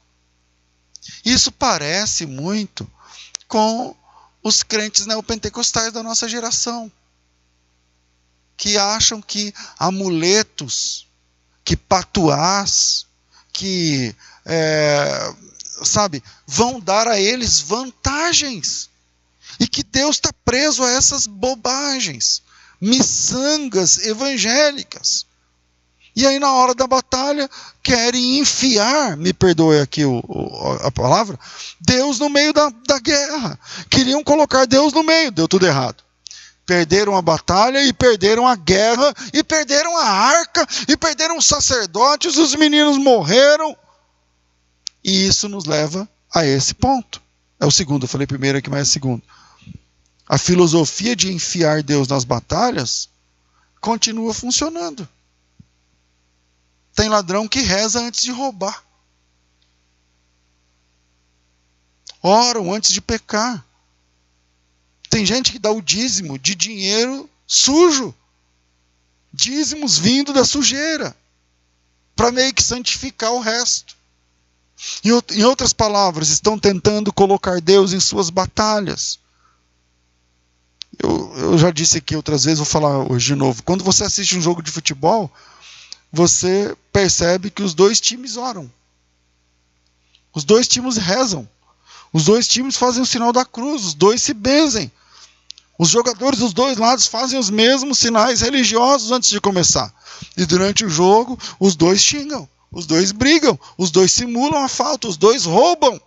Isso 1.25 1.53
parece 1.53 2.27
muito 2.27 2.90
com 3.47 3.97
os 4.42 4.64
crentes 4.64 5.07
neopentecostais 5.07 5.92
da 5.92 6.03
nossa 6.03 6.29
geração, 6.29 6.90
que 8.57 8.77
acham 8.77 9.23
que 9.23 9.55
amuletos 9.79 11.08
que 11.68 11.76
patuás, 11.76 13.04
que, 13.52 14.16
é, 14.46 15.35
sabe, 15.85 16.24
vão 16.46 16.81
dar 16.81 17.07
a 17.07 17.20
eles 17.20 17.61
vantagens. 17.61 18.88
E 19.61 19.68
que 19.68 19.83
Deus 19.83 20.16
está 20.16 20.33
preso 20.46 20.83
a 20.83 20.90
essas 20.90 21.26
bobagens, 21.26 22.40
miçangas 22.81 23.98
evangélicas. 23.98 25.26
E 26.16 26.26
aí, 26.26 26.38
na 26.38 26.54
hora 26.54 26.74
da 26.74 26.87
batalha, 26.87 27.50
querem 27.83 28.38
enfiar, 28.38 29.14
me 29.14 29.35
perdoe 29.35 29.78
aqui 29.78 30.07
o, 30.07 30.24
o, 30.26 30.72
a 30.87 30.90
palavra, 30.90 31.38
Deus 31.78 32.18
no 32.18 32.31
meio 32.31 32.54
da, 32.54 32.70
da 32.87 32.98
guerra. 32.98 33.61
Queriam 33.90 34.24
colocar 34.24 34.64
Deus 34.64 34.94
no 34.94 35.02
meio, 35.02 35.31
deu 35.31 35.46
tudo 35.46 35.66
errado 35.66 36.08
perderam 36.68 37.16
a 37.16 37.22
batalha 37.22 37.83
e 37.83 37.94
perderam 37.94 38.46
a 38.46 38.54
guerra 38.54 39.14
e 39.33 39.42
perderam 39.42 39.96
a 39.96 40.04
arca 40.04 40.66
e 40.87 40.98
perderam 40.98 41.38
os 41.38 41.46
sacerdotes, 41.46 42.37
os 42.37 42.54
meninos 42.54 42.98
morreram. 42.98 43.74
E 45.02 45.26
isso 45.26 45.48
nos 45.48 45.64
leva 45.64 46.07
a 46.31 46.44
esse 46.44 46.74
ponto. 46.74 47.22
É 47.59 47.64
o 47.64 47.70
segundo, 47.70 48.04
eu 48.04 48.09
falei 48.09 48.26
primeiro 48.26 48.59
aqui, 48.59 48.68
mas 48.68 48.81
é 48.81 48.83
o 48.83 48.87
segundo. 48.92 49.22
A 50.28 50.37
filosofia 50.37 51.16
de 51.16 51.33
enfiar 51.33 51.83
Deus 51.83 52.07
nas 52.07 52.22
batalhas 52.24 53.09
continua 53.81 54.35
funcionando. 54.35 55.09
Tem 56.94 57.09
ladrão 57.09 57.48
que 57.48 57.61
reza 57.61 57.98
antes 57.98 58.20
de 58.20 58.31
roubar. 58.31 58.85
Oram 62.22 62.74
antes 62.74 62.92
de 62.92 63.00
pecar. 63.00 63.64
Tem 65.09 65.25
gente 65.25 65.53
que 65.53 65.59
dá 65.59 65.71
o 65.71 65.83
dízimo 65.83 66.38
de 66.38 66.55
dinheiro 66.55 67.29
sujo. 67.47 68.14
Dízimos 69.33 69.99
vindo 69.99 70.33
da 70.33 70.44
sujeira. 70.44 71.16
para 72.14 72.33
meio 72.33 72.53
que 72.53 72.62
santificar 72.62 73.33
o 73.33 73.40
resto. 73.40 73.97
Em 75.05 75.44
outras 75.44 75.73
palavras, 75.73 76.31
estão 76.31 76.59
tentando 76.59 77.12
colocar 77.12 77.61
Deus 77.61 77.92
em 77.92 78.01
suas 78.01 78.29
batalhas. 78.29 79.18
Eu, 80.99 81.33
eu 81.37 81.59
já 81.59 81.71
disse 81.71 81.99
aqui 81.99 82.16
outras 82.16 82.44
vezes, 82.44 82.59
vou 82.59 82.66
falar 82.66 83.11
hoje 83.11 83.27
de 83.27 83.35
novo. 83.37 83.62
Quando 83.62 83.85
você 83.85 84.03
assiste 84.03 84.37
um 84.37 84.40
jogo 84.40 84.62
de 84.62 84.71
futebol, 84.71 85.31
você 86.12 86.77
percebe 86.92 87.51
que 87.51 87.62
os 87.62 87.73
dois 87.75 88.01
times 88.01 88.37
oram. 88.37 88.71
Os 90.35 90.42
dois 90.42 90.66
times 90.66 90.97
rezam. 90.97 91.49
Os 92.12 92.25
dois 92.25 92.49
times 92.49 92.77
fazem 92.77 93.03
o 93.03 93.07
sinal 93.07 93.33
da 93.33 93.44
cruz, 93.44 93.85
os 93.85 93.94
dois 93.94 94.23
se 94.23 94.33
benzem. 94.33 94.90
Os 95.79 95.88
jogadores 95.90 96.40
dos 96.40 96.53
dois 96.53 96.77
lados 96.77 97.07
fazem 97.07 97.38
os 97.38 97.51
mesmos 97.51 97.99
sinais 97.99 98.40
religiosos 98.40 99.12
antes 99.12 99.31
de 99.31 99.40
começar. 99.40 99.94
E 100.37 100.44
durante 100.44 100.85
o 100.85 100.90
jogo, 100.90 101.38
os 101.61 101.77
dois 101.77 102.01
xingam, 102.01 102.49
os 102.73 102.85
dois 102.85 103.12
brigam, 103.12 103.59
os 103.77 103.90
dois 103.90 104.12
simulam 104.12 104.64
a 104.64 104.68
falta, 104.68 105.07
os 105.07 105.16
dois 105.16 105.44
roubam. 105.44 106.01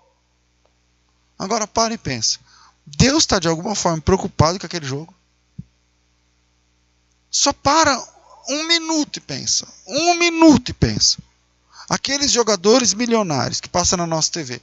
Agora 1.39 1.65
para 1.65 1.93
e 1.93 1.97
pensa. 1.97 2.39
Deus 2.85 3.23
está 3.23 3.39
de 3.39 3.47
alguma 3.47 3.73
forma 3.73 4.01
preocupado 4.01 4.59
com 4.59 4.65
aquele 4.65 4.85
jogo? 4.85 5.13
Só 7.29 7.53
para 7.53 7.97
um 8.49 8.67
minuto 8.67 9.17
e 9.17 9.21
pensa. 9.21 9.65
Um 9.87 10.15
minuto 10.15 10.69
e 10.69 10.73
pensa. 10.73 11.17
Aqueles 11.89 12.31
jogadores 12.31 12.93
milionários 12.93 13.61
que 13.61 13.69
passam 13.69 13.97
na 13.97 14.05
nossa 14.05 14.31
TV. 14.31 14.61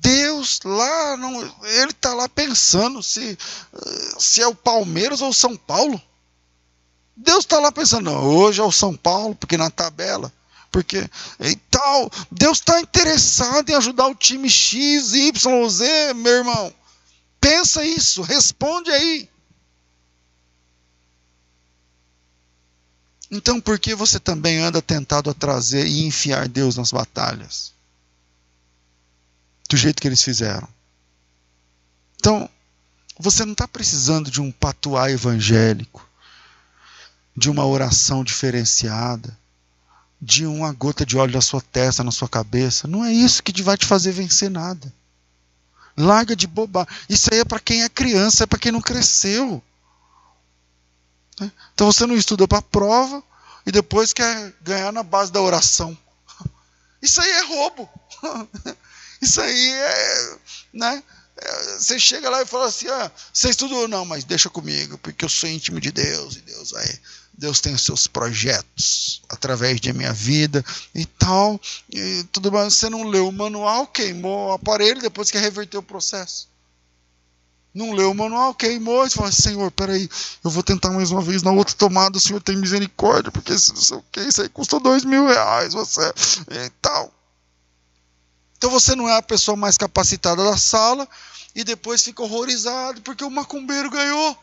Deus 0.00 0.60
lá, 0.64 1.16
não, 1.16 1.42
ele 1.64 1.90
está 1.90 2.14
lá 2.14 2.28
pensando 2.28 3.02
se, 3.02 3.36
se 4.18 4.40
é 4.40 4.46
o 4.46 4.54
Palmeiras 4.54 5.20
ou 5.20 5.30
o 5.30 5.34
São 5.34 5.56
Paulo. 5.56 6.00
Deus 7.16 7.40
está 7.40 7.58
lá 7.58 7.72
pensando, 7.72 8.10
não, 8.10 8.24
hoje 8.24 8.60
é 8.60 8.64
o 8.64 8.70
São 8.70 8.96
Paulo, 8.96 9.34
porque 9.34 9.56
na 9.56 9.70
tabela, 9.70 10.32
porque 10.70 11.08
e 11.40 11.56
tal. 11.70 12.10
Deus 12.30 12.58
está 12.58 12.80
interessado 12.80 13.70
em 13.70 13.74
ajudar 13.74 14.06
o 14.06 14.14
time 14.14 14.48
X, 14.48 15.14
Y, 15.14 15.68
Z, 15.68 16.14
meu 16.14 16.32
irmão. 16.32 16.72
Pensa 17.40 17.84
isso, 17.84 18.22
responde 18.22 18.90
aí. 18.90 19.28
Então, 23.30 23.60
por 23.60 23.78
que 23.78 23.94
você 23.94 24.18
também 24.18 24.58
anda 24.58 24.80
tentado 24.80 25.28
a 25.28 25.34
trazer 25.34 25.86
e 25.86 26.06
enfiar 26.06 26.48
Deus 26.48 26.76
nas 26.76 26.92
batalhas? 26.92 27.77
Do 29.68 29.76
jeito 29.76 30.00
que 30.00 30.08
eles 30.08 30.22
fizeram. 30.22 30.68
Então, 32.16 32.48
você 33.18 33.44
não 33.44 33.52
está 33.52 33.66
precisando 33.66 34.30
de 34.30 34.40
um 34.40 34.50
patuá 34.50 35.10
evangélico, 35.10 36.08
de 37.36 37.50
uma 37.50 37.66
oração 37.66 38.24
diferenciada, 38.24 39.36
de 40.20 40.46
uma 40.46 40.72
gota 40.72 41.04
de 41.06 41.16
óleo 41.16 41.32
da 41.32 41.40
sua 41.40 41.60
testa, 41.60 42.02
na 42.02 42.10
sua 42.10 42.28
cabeça. 42.28 42.88
Não 42.88 43.04
é 43.04 43.12
isso 43.12 43.42
que 43.42 43.62
vai 43.62 43.76
te 43.76 43.86
fazer 43.86 44.12
vencer 44.12 44.50
nada. 44.50 44.92
Larga 45.96 46.34
de 46.34 46.46
bobagem. 46.46 46.92
Isso 47.08 47.28
aí 47.32 47.40
é 47.40 47.44
para 47.44 47.60
quem 47.60 47.82
é 47.82 47.88
criança, 47.88 48.44
é 48.44 48.46
para 48.46 48.58
quem 48.58 48.72
não 48.72 48.80
cresceu. 48.80 49.62
Né? 51.40 51.50
Então 51.74 51.90
você 51.90 52.06
não 52.06 52.16
estuda 52.16 52.46
para 52.46 52.58
a 52.58 52.62
prova 52.62 53.22
e 53.66 53.72
depois 53.72 54.12
quer 54.12 54.52
ganhar 54.62 54.92
na 54.92 55.02
base 55.02 55.32
da 55.32 55.40
oração. 55.40 55.96
Isso 57.02 57.20
aí 57.20 57.30
é 57.30 57.44
roubo. 57.44 57.88
Isso 59.20 59.40
aí 59.40 59.70
é. 59.70 60.38
Né? 60.72 61.02
É, 61.36 61.78
você 61.78 61.98
chega 61.98 62.30
lá 62.30 62.42
e 62.42 62.46
fala 62.46 62.66
assim: 62.66 62.88
ah, 62.88 63.10
você 63.32 63.50
estudou? 63.50 63.86
Não, 63.88 64.04
mas 64.04 64.24
deixa 64.24 64.50
comigo, 64.50 64.98
porque 64.98 65.24
eu 65.24 65.28
sou 65.28 65.48
íntimo 65.48 65.80
de 65.80 65.92
Deus 65.92 66.36
e 66.36 66.40
Deus 66.40 66.70
vai 66.72 66.86
Deus 67.38 67.60
tem 67.60 67.72
os 67.72 67.82
seus 67.82 68.08
projetos 68.08 69.22
através 69.28 69.80
de 69.80 69.92
minha 69.92 70.12
vida 70.12 70.64
e 70.92 71.06
tal. 71.06 71.60
E 71.88 72.24
tudo 72.32 72.50
mais. 72.50 72.74
Você 72.74 72.90
não 72.90 73.04
leu 73.04 73.28
o 73.28 73.32
manual, 73.32 73.86
queimou 73.86 74.48
o 74.48 74.52
aparelho, 74.52 75.00
depois 75.00 75.30
quer 75.30 75.40
reverter 75.40 75.78
o 75.78 75.82
processo. 75.82 76.48
Não 77.72 77.92
leu 77.92 78.10
o 78.10 78.14
manual, 78.14 78.52
queimou, 78.54 79.06
e 79.06 79.10
fala, 79.10 79.30
Senhor, 79.30 79.70
peraí, 79.70 80.08
eu 80.42 80.50
vou 80.50 80.64
tentar 80.64 80.90
mais 80.90 81.12
uma 81.12 81.22
vez 81.22 81.44
na 81.44 81.52
outra 81.52 81.76
tomada, 81.76 82.18
o 82.18 82.20
Senhor 82.20 82.42
tem 82.42 82.56
misericórdia, 82.56 83.30
porque 83.30 83.52
isso, 83.52 83.72
não 83.72 83.82
sei 83.82 83.96
o 83.98 84.04
que, 84.10 84.20
isso 84.20 84.42
aí 84.42 84.48
custa 84.48 84.80
dois 84.80 85.04
mil 85.04 85.26
reais, 85.26 85.74
você 85.74 86.12
e 86.50 86.70
tal. 86.82 87.14
Então 88.58 88.68
você 88.70 88.94
não 88.94 89.08
é 89.08 89.16
a 89.16 89.22
pessoa 89.22 89.56
mais 89.56 89.78
capacitada 89.78 90.44
da 90.44 90.56
sala 90.56 91.08
e 91.54 91.64
depois 91.64 92.02
fica 92.02 92.22
horrorizado 92.22 93.00
porque 93.02 93.24
o 93.24 93.30
macumbeiro 93.30 93.88
ganhou. 93.88 94.36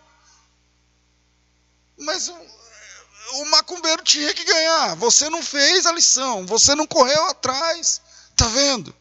Mas 1.98 2.30
o 2.30 3.46
macumbeiro 3.52 4.02
tinha 4.04 4.34
que 4.34 4.46
ganhar. 4.46 4.96
Você 4.96 5.30
não 5.30 5.44
fez 5.44 5.86
a 5.86 5.92
lição, 5.92 6.46
você 6.46 6.74
não 6.76 6.88
correu 6.88 7.26
atrás. 7.26 8.02
Tá 8.36 8.48
vendo? 8.48 8.94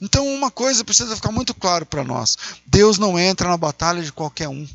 Então, 0.00 0.26
uma 0.26 0.50
coisa 0.50 0.84
precisa 0.84 1.14
ficar 1.14 1.30
muito 1.30 1.54
claro 1.54 1.86
para 1.86 2.04
nós: 2.04 2.36
Deus 2.66 2.98
não 2.98 3.18
entra 3.18 3.48
na 3.48 3.56
batalha 3.56 4.02
de 4.02 4.12
qualquer 4.12 4.48
um. 4.48 4.68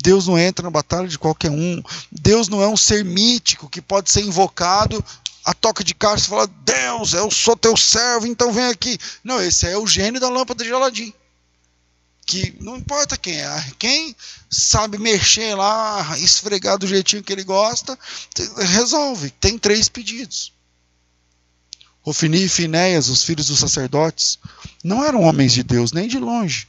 Deus 0.00 0.26
não 0.26 0.38
entra 0.38 0.64
na 0.64 0.70
batalha 0.70 1.08
de 1.08 1.18
qualquer 1.18 1.50
um. 1.50 1.82
Deus 2.12 2.48
não 2.48 2.60
é 2.60 2.68
um 2.68 2.76
ser 2.76 3.04
mítico 3.04 3.68
que 3.68 3.80
pode 3.80 4.10
ser 4.10 4.20
invocado 4.20 5.02
a 5.44 5.52
toca 5.52 5.84
de 5.84 5.92
e 5.92 6.20
falar: 6.20 6.46
Deus, 6.46 7.12
eu 7.12 7.30
sou 7.30 7.56
teu 7.56 7.76
servo, 7.76 8.26
então 8.26 8.52
vem 8.52 8.66
aqui. 8.66 8.98
Não, 9.22 9.40
esse 9.40 9.66
é 9.66 9.76
o 9.76 9.86
gênio 9.86 10.20
da 10.20 10.28
lâmpada 10.28 10.64
de 10.64 10.72
Aladim 10.72 11.12
que 12.26 12.56
não 12.60 12.76
importa 12.76 13.16
quem 13.16 13.40
é, 13.40 13.64
quem 13.78 14.16
sabe 14.50 14.98
mexer 14.98 15.54
lá, 15.54 16.16
esfregar 16.18 16.78
do 16.78 16.86
jeitinho 16.86 17.22
que 17.22 17.32
ele 17.32 17.44
gosta, 17.44 17.98
resolve. 18.72 19.30
Tem 19.30 19.58
três 19.58 19.88
pedidos. 19.88 20.52
Ofini 22.04 22.44
e 22.44 22.48
Finéias, 22.48 23.08
os 23.08 23.22
filhos 23.22 23.46
dos 23.46 23.58
sacerdotes, 23.58 24.38
não 24.82 25.04
eram 25.04 25.22
homens 25.22 25.52
de 25.52 25.62
Deus, 25.62 25.92
nem 25.92 26.06
de 26.06 26.18
longe. 26.18 26.68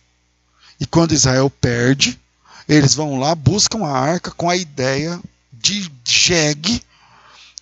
E 0.80 0.86
quando 0.86 1.14
Israel 1.14 1.50
perde, 1.50 2.20
eles 2.68 2.94
vão 2.94 3.20
lá, 3.20 3.36
buscam 3.36 3.86
a 3.86 3.98
arca 3.98 4.32
com 4.32 4.50
a 4.50 4.56
ideia 4.56 5.20
de 5.52 5.92
jegue, 6.04 6.82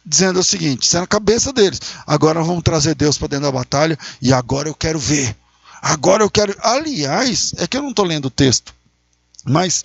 dizendo 0.05 0.39
o 0.39 0.43
seguinte: 0.43 0.83
isso 0.83 0.97
é 0.97 0.99
na 1.01 1.07
cabeça 1.07 1.51
deles. 1.53 1.79
Agora 2.05 2.43
vamos 2.43 2.63
trazer 2.63 2.95
Deus 2.95 3.17
para 3.17 3.29
dentro 3.29 3.45
da 3.45 3.51
batalha 3.51 3.97
e 4.21 4.33
agora 4.33 4.69
eu 4.69 4.75
quero 4.75 4.99
ver 4.99 5.35
Agora 5.83 6.23
eu 6.23 6.31
quero. 6.31 6.55
Aliás, 6.61 7.53
é 7.57 7.67
que 7.67 7.75
eu 7.75 7.81
não 7.81 7.89
estou 7.89 8.05
lendo 8.05 8.27
o 8.27 8.31
texto, 8.31 8.73
mas 9.43 9.83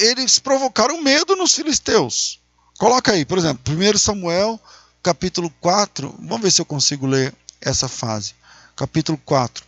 eles 0.00 0.38
provocaram 0.38 1.02
medo 1.02 1.34
nos 1.34 1.54
filisteus. 1.54 2.38
Coloca 2.78 3.12
aí, 3.12 3.24
por 3.24 3.38
exemplo, 3.38 3.74
1 3.74 3.96
Samuel, 3.96 4.60
capítulo 5.02 5.50
4. 5.62 6.14
Vamos 6.18 6.42
ver 6.42 6.50
se 6.50 6.60
eu 6.60 6.66
consigo 6.66 7.06
ler 7.06 7.34
essa 7.58 7.88
fase. 7.88 8.34
Capítulo 8.76 9.18
4. 9.24 9.64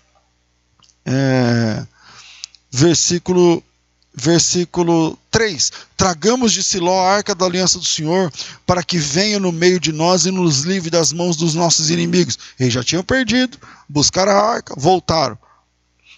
É, 1.07 1.87
versículo 2.71 3.65
versículo 4.15 5.19
3: 5.31 5.73
Tragamos 5.97 6.53
de 6.53 6.63
Siló 6.63 7.01
a 7.01 7.13
arca 7.15 7.35
da 7.35 7.47
aliança 7.47 7.79
do 7.79 7.85
Senhor, 7.85 8.33
para 8.67 8.83
que 8.83 8.99
venha 8.99 9.39
no 9.39 9.53
meio 9.53 9.79
de 9.79 9.93
nós 9.93 10.27
e 10.27 10.31
nos 10.31 10.63
livre 10.63 10.91
das 10.91 11.13
mãos 11.13 11.37
dos 11.37 11.55
nossos 11.55 11.91
inimigos. 11.91 12.39
Eles 12.59 12.73
já 12.73 12.83
tinham 12.83 13.03
perdido, 13.03 13.59
buscaram 13.89 14.33
a 14.33 14.55
arca, 14.55 14.75
voltaram. 14.77 15.39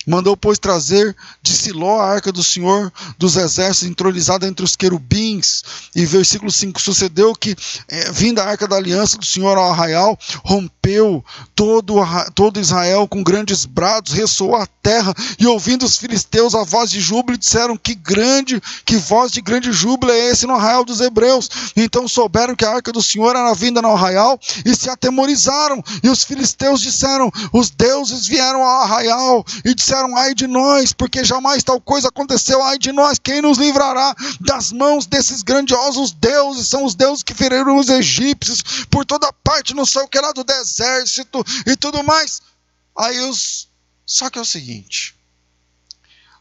Mandou, 0.07 0.37
pois, 0.37 0.59
trazer 0.59 1.15
de 1.41 1.53
Siló 1.53 2.01
a 2.01 2.11
arca 2.11 2.33
do 2.33 2.43
Senhor 2.43 2.93
dos 3.17 3.37
exércitos, 3.37 3.89
entronizada 3.89 4.47
entre 4.49 4.65
os 4.65 4.75
querubins. 4.75 5.63
E 5.95 6.05
versículo 6.05 6.51
5: 6.51 6.81
Sucedeu 6.81 7.33
que, 7.35 7.55
é, 7.89 8.11
vinda 8.11 8.43
a 8.43 8.49
arca 8.49 8.67
da 8.67 8.77
aliança 8.77 9.17
do 9.17 9.25
Senhor 9.25 9.57
ao 9.57 9.71
arraial, 9.71 10.19
rompeu 10.45 11.25
todo, 11.55 11.95
todo 12.35 12.59
Israel 12.59 13.07
com 13.07 13.23
grandes 13.23 13.65
brados, 13.65 14.13
ressoou 14.13 14.57
a 14.57 14.67
terra, 14.83 15.15
e 15.39 15.47
ouvindo 15.47 15.87
os 15.87 15.97
filisteus 15.97 16.55
a 16.55 16.65
voz 16.65 16.91
de 16.91 17.01
júbilo, 17.01 17.39
disseram: 17.39 17.77
Que 17.77 17.95
grande, 17.95 18.61
que 18.85 18.97
voz 18.97 19.31
de 19.31 19.41
grande 19.41 19.71
júbilo 19.73 20.11
é 20.11 20.31
esse 20.31 20.47
no 20.47 20.55
arraial 20.55 20.85
dos 20.85 21.01
hebreus? 21.01 21.49
Então 21.77 22.09
souberam 22.09 22.57
que 22.57 22.65
a 22.65 22.75
arca 22.75 22.91
do 22.91 23.03
Senhor 23.03 23.37
era 23.37 23.55
vinda 23.55 23.81
no 23.81 23.93
arraial 23.93 24.39
e 24.65 24.75
se 24.75 24.91
atemorizaram. 24.91 25.83
E 26.03 26.09
os 26.09 26.25
filisteus 26.25 26.81
disseram: 26.81 27.31
Os 27.53 27.71
deuses 27.71 28.27
vieram 28.27 28.63
ao 28.63 28.83
arraial 28.83 29.45
e 29.65 29.75
disseram, 29.75 29.92
disseram: 29.93 30.17
ai 30.17 30.35
de 30.35 30.47
nós, 30.47 30.93
porque 30.93 31.23
jamais 31.23 31.63
tal 31.63 31.81
coisa 31.81 32.09
aconteceu, 32.09 32.63
ai 32.63 32.79
de 32.79 32.91
nós, 32.91 33.19
quem 33.19 33.43
nos 33.43 33.59
livrará 33.59 34.15
das 34.41 34.73
mãos 34.73 35.07
desses 35.07 35.43
grandiosos 35.43 36.13
deuses? 36.13 36.69
São 36.69 36.85
os 36.85 36.95
deuses 36.95 37.23
que 37.23 37.35
feriram 37.35 37.77
os 37.77 37.89
egípcios 37.89 38.63
por 38.91 39.05
toda 39.05 39.33
parte, 39.33 39.75
não 39.75 39.85
sei 39.85 40.03
o 40.03 40.09
que 40.09 40.19
lá 40.19 40.33
do 40.33 40.45
exército 40.51 41.45
e 41.67 41.77
tudo 41.77 42.03
mais. 42.03 42.41
Aí 42.97 43.21
os. 43.21 43.69
Só 44.07 44.31
que 44.31 44.39
é 44.39 44.43
o 44.43 44.47
seguinte: 44.47 45.15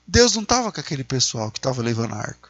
Deus 0.08 0.34
não 0.36 0.44
estava 0.44 0.72
com 0.72 0.80
aquele 0.80 1.04
pessoal 1.04 1.52
que 1.52 1.60
estava 1.60 1.82
levando 1.82 2.14
a 2.14 2.18
arca. 2.18 2.50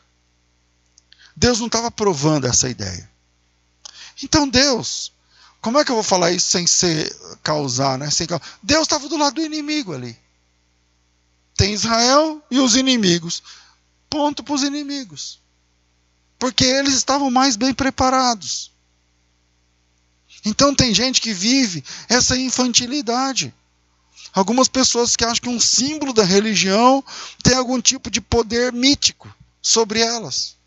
Deus 1.35 1.59
não 1.59 1.67
estava 1.67 1.89
provando 1.89 2.45
essa 2.45 2.69
ideia. 2.69 3.09
Então 4.23 4.47
Deus, 4.47 5.11
como 5.61 5.79
é 5.79 5.85
que 5.85 5.91
eu 5.91 5.95
vou 5.95 6.03
falar 6.03 6.31
isso 6.31 6.49
sem 6.49 6.67
ser 6.67 7.15
causar, 7.41 7.97
né? 7.97 8.11
Sem 8.11 8.27
causar? 8.27 8.45
Deus 8.61 8.83
estava 8.83 9.07
do 9.07 9.17
lado 9.17 9.35
do 9.35 9.41
inimigo 9.41 9.93
ali. 9.93 10.20
Tem 11.61 11.73
Israel 11.73 12.43
e 12.49 12.57
os 12.57 12.75
inimigos. 12.75 13.43
Ponto 14.09 14.43
para 14.43 14.55
os 14.55 14.63
inimigos. 14.63 15.39
Porque 16.39 16.65
eles 16.65 16.95
estavam 16.95 17.29
mais 17.29 17.55
bem 17.55 17.71
preparados. 17.71 18.71
Então 20.43 20.73
tem 20.73 20.91
gente 20.91 21.21
que 21.21 21.31
vive 21.31 21.83
essa 22.09 22.35
infantilidade. 22.35 23.53
Algumas 24.33 24.67
pessoas 24.67 25.15
que 25.15 25.23
acham 25.23 25.39
que 25.43 25.49
um 25.49 25.59
símbolo 25.59 26.13
da 26.13 26.23
religião 26.23 27.05
tem 27.43 27.53
algum 27.53 27.79
tipo 27.79 28.09
de 28.09 28.19
poder 28.19 28.73
mítico 28.73 29.31
sobre 29.61 29.99
elas. 29.99 30.57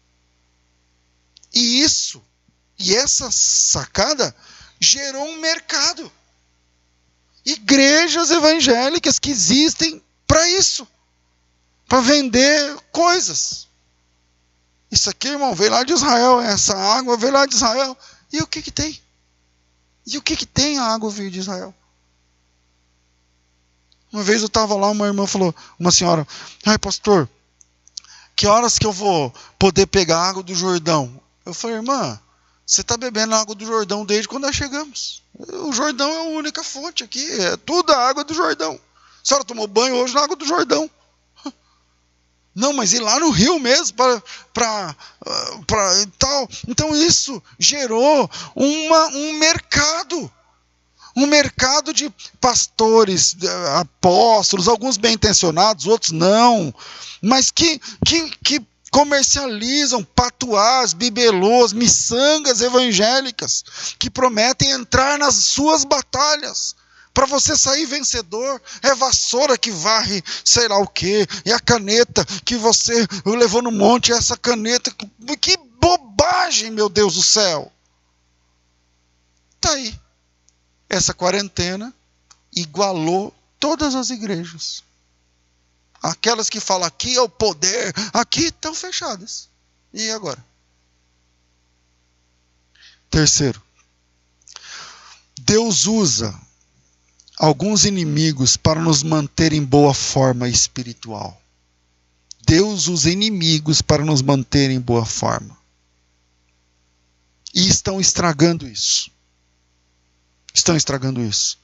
E 1.53 1.83
isso, 1.83 2.23
e 2.79 2.95
essa 2.95 3.33
sacada, 3.33 4.33
gerou 4.79 5.27
um 5.27 5.41
mercado. 5.41 6.13
Igrejas 7.45 8.31
evangélicas 8.31 9.19
que 9.19 9.31
existem 9.31 10.01
para 10.27 10.49
isso 10.51 10.87
para 11.89 12.01
vender 12.01 12.77
coisas. 12.91 13.69
Isso 14.91 15.11
aqui, 15.11 15.29
irmão, 15.29 15.55
veio 15.55 15.71
lá 15.71 15.83
de 15.83 15.93
Israel, 15.93 16.41
essa 16.41 16.77
água 16.77 17.17
veio 17.17 17.33
lá 17.33 17.47
de 17.47 17.55
Israel. 17.55 17.97
E 18.33 18.41
o 18.41 18.47
que 18.47 18.63
que 18.63 18.71
tem? 18.71 19.01
E 20.07 20.19
o 20.19 20.23
que 20.23 20.37
que 20.37 20.47
tem 20.47 20.79
a 20.79 20.85
água 20.85 21.11
veio 21.11 21.31
de 21.31 21.41
Israel? 21.41 21.75
Uma 24.13 24.23
vez 24.23 24.41
eu 24.41 24.47
estava 24.47 24.75
lá, 24.77 24.91
uma 24.91 25.07
irmã 25.07 25.27
falou, 25.27 25.55
uma 25.79 25.91
senhora, 25.91 26.27
ai 26.65 26.79
pastor, 26.79 27.29
que 28.37 28.47
horas 28.47 28.79
que 28.79 28.87
eu 28.87 28.93
vou 28.93 29.35
poder 29.59 29.87
pegar 29.87 30.21
água 30.21 30.43
do 30.43 30.55
Jordão? 30.55 31.21
Eu 31.45 31.53
falei, 31.53 31.77
irmã, 31.77 32.21
você 32.65 32.81
está 32.81 32.97
bebendo 32.97 33.35
água 33.35 33.55
do 33.55 33.67
Jordão 33.67 34.05
desde 34.05 34.29
quando 34.29 34.45
nós 34.45 34.55
chegamos. 34.55 35.23
O 35.65 35.73
Jordão 35.73 36.09
é 36.11 36.19
a 36.19 36.39
única 36.39 36.63
fonte 36.63 37.03
aqui, 37.03 37.25
é 37.41 37.57
tudo 37.57 37.93
a 37.93 38.09
água 38.09 38.23
do 38.23 38.33
Jordão. 38.33 38.79
A 39.25 39.27
senhora 39.27 39.45
tomou 39.45 39.67
banho 39.67 39.97
hoje 39.97 40.15
na 40.15 40.23
água 40.23 40.37
do 40.37 40.45
Jordão. 40.45 40.91
Não, 42.55 42.75
mas 42.75 42.93
ir 42.93 43.01
lá 43.01 43.19
no 43.19 43.31
rio 43.31 43.59
mesmo 43.59 43.97
para 43.97 44.95
tal. 46.19 46.49
Então 46.69 46.95
isso 46.95 47.43
gerou 47.59 48.31
uma, 48.55 49.07
um 49.09 49.33
mercado. 49.39 50.31
Um 51.17 51.27
mercado 51.27 51.95
de 51.95 52.13
pastores, 52.41 53.37
apóstolos, 53.79 54.69
alguns 54.69 54.97
bem 54.97 55.15
intencionados, 55.15 55.87
outros 55.87 56.11
não, 56.11 56.75
mas 57.23 57.53
que, 57.53 57.81
que, 58.05 58.31
que 58.39 58.67
comercializam 58.91 60.03
patuás, 60.03 60.93
bibelôs, 60.93 61.73
miçangas 61.73 62.61
evangélicas, 62.61 63.65
que 63.97 64.11
prometem 64.11 64.73
entrar 64.73 65.17
nas 65.17 65.37
suas 65.37 65.85
batalhas 65.85 66.75
para 67.15 67.27
você 67.27 67.57
sair 67.57 67.87
vencedor, 67.87 68.61
é 68.83 68.93
vassoura 68.93 69.57
que 69.57 69.71
varre 69.71 70.23
sei 70.45 70.67
lá 70.67 70.77
o 70.79 70.89
que, 70.89 71.25
é 71.45 71.53
a 71.53 71.61
caneta 71.61 72.25
que 72.45 72.57
você 72.57 73.07
levou 73.25 73.63
no 73.63 73.71
monte, 73.71 74.13
é 74.13 74.17
essa 74.17 74.37
caneta. 74.37 74.93
Que 75.41 75.57
bobagem, 75.57 76.73
meu 76.73 76.89
Deus 76.89 77.15
do 77.15 77.23
céu! 77.23 77.73
Está 79.55 79.73
aí. 79.75 79.99
Essa 80.91 81.15
quarentena 81.15 81.95
igualou 82.55 83.33
todas 83.61 83.95
as 83.95 84.11
igrejas. 84.11 84.83
Aquelas 86.03 86.51
que 86.51 86.61
falam 86.61 86.87
aqui 86.87 87.17
é 87.17 87.23
o 87.23 87.29
poder, 87.29 87.95
aqui 88.13 88.47
estão 88.47 88.75
fechadas. 88.75 89.49
E 89.93 90.11
agora? 90.11 90.45
Terceiro, 93.09 93.63
Deus 95.39 95.87
usa 95.87 96.39
alguns 97.39 97.85
inimigos 97.85 98.57
para 98.57 98.81
nos 98.81 99.03
manter 99.03 99.53
em 99.53 99.63
boa 99.63 99.93
forma 99.93 100.49
espiritual. 100.49 101.41
Deus 102.47 102.89
usa 102.89 103.11
inimigos 103.11 103.81
para 103.81 104.05
nos 104.05 104.23
manter 104.23 104.71
em 104.71 104.81
boa 104.81 105.05
forma. 105.05 105.57
E 107.55 107.69
estão 107.69 108.01
estragando 108.01 108.67
isso. 108.69 109.11
Estão 110.53 110.77
estragando 110.77 111.21
isso. 111.21 111.59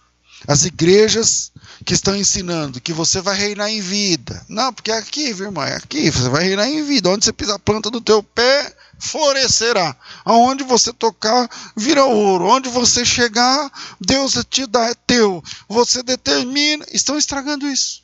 As 0.47 0.65
igrejas 0.65 1.53
que 1.85 1.95
estão 1.95 2.15
ensinando 2.15 2.81
que 2.81 2.93
você 2.93 3.21
vai 3.21 3.37
reinar 3.37 3.71
em 3.71 3.81
vida. 3.81 4.45
Não, 4.49 4.73
porque 4.73 4.91
é 4.91 4.99
aqui, 4.99 5.33
viu, 5.33 5.47
irmão, 5.47 5.65
é 5.65 5.77
aqui. 5.77 6.11
Você 6.11 6.29
vai 6.29 6.45
reinar 6.45 6.69
em 6.69 6.83
vida. 6.83 7.09
Onde 7.09 7.25
você 7.25 7.33
pisa 7.33 7.55
a 7.55 7.59
planta 7.59 7.91
do 7.91 8.01
teu 8.01 8.23
pé, 8.23 8.75
florescerá. 8.99 9.97
Aonde 10.25 10.63
você 10.63 10.93
tocar, 10.93 11.49
vira 11.77 12.05
ouro. 12.05 12.45
Onde 12.47 12.69
você 12.69 13.05
chegar, 13.05 13.71
Deus 14.01 14.35
te 14.49 14.67
dá, 14.67 14.91
é 14.91 14.95
teu. 15.07 15.43
Você 15.69 16.03
determina. 16.03 16.85
Estão 16.93 17.17
estragando 17.17 17.67
isso. 17.67 18.03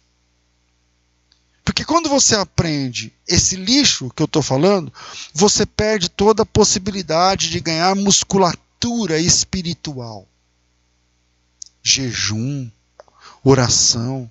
Porque 1.64 1.84
quando 1.84 2.08
você 2.08 2.36
aprende 2.36 3.12
esse 3.26 3.56
lixo 3.56 4.10
que 4.14 4.22
eu 4.22 4.26
estou 4.26 4.40
falando, 4.40 4.92
você 5.34 5.66
perde 5.66 6.08
toda 6.08 6.44
a 6.44 6.46
possibilidade 6.46 7.50
de 7.50 7.60
ganhar 7.60 7.94
musculatura 7.94 9.18
espiritual. 9.18 10.26
Jejum, 11.82 12.70
oração, 13.48 14.30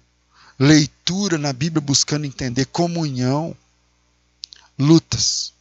leitura 0.58 1.38
na 1.38 1.54
Bíblia 1.54 1.82
buscando 1.82 2.25
entender, 2.25 2.65
comunhão, 2.65 3.56
lutas 4.78 5.54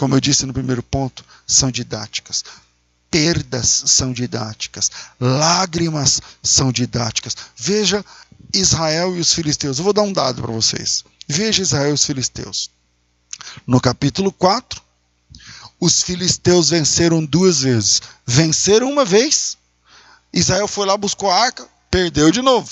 como 0.00 0.14
eu 0.14 0.20
disse 0.20 0.46
no 0.46 0.54
primeiro 0.54 0.82
ponto, 0.82 1.22
são 1.46 1.70
didáticas. 1.70 2.42
Perdas 3.10 3.82
são 3.84 4.14
didáticas. 4.14 4.90
Lágrimas 5.20 6.22
são 6.42 6.72
didáticas. 6.72 7.36
Veja 7.54 8.02
Israel 8.50 9.14
e 9.14 9.20
os 9.20 9.34
filisteus. 9.34 9.76
Eu 9.76 9.84
vou 9.84 9.92
dar 9.92 10.00
um 10.00 10.12
dado 10.14 10.40
para 10.40 10.52
vocês. 10.52 11.04
Veja 11.28 11.60
Israel 11.60 11.90
e 11.90 11.92
os 11.92 12.02
filisteus. 12.02 12.70
No 13.66 13.78
capítulo 13.78 14.32
4, 14.32 14.80
os 15.78 16.02
filisteus 16.02 16.70
venceram 16.70 17.22
duas 17.22 17.60
vezes. 17.60 18.00
Venceram 18.24 18.90
uma 18.90 19.04
vez, 19.04 19.58
Israel 20.32 20.66
foi 20.66 20.86
lá, 20.86 20.96
buscou 20.96 21.30
a 21.30 21.42
arca, 21.42 21.68
perdeu 21.90 22.30
de 22.30 22.40
novo. 22.40 22.70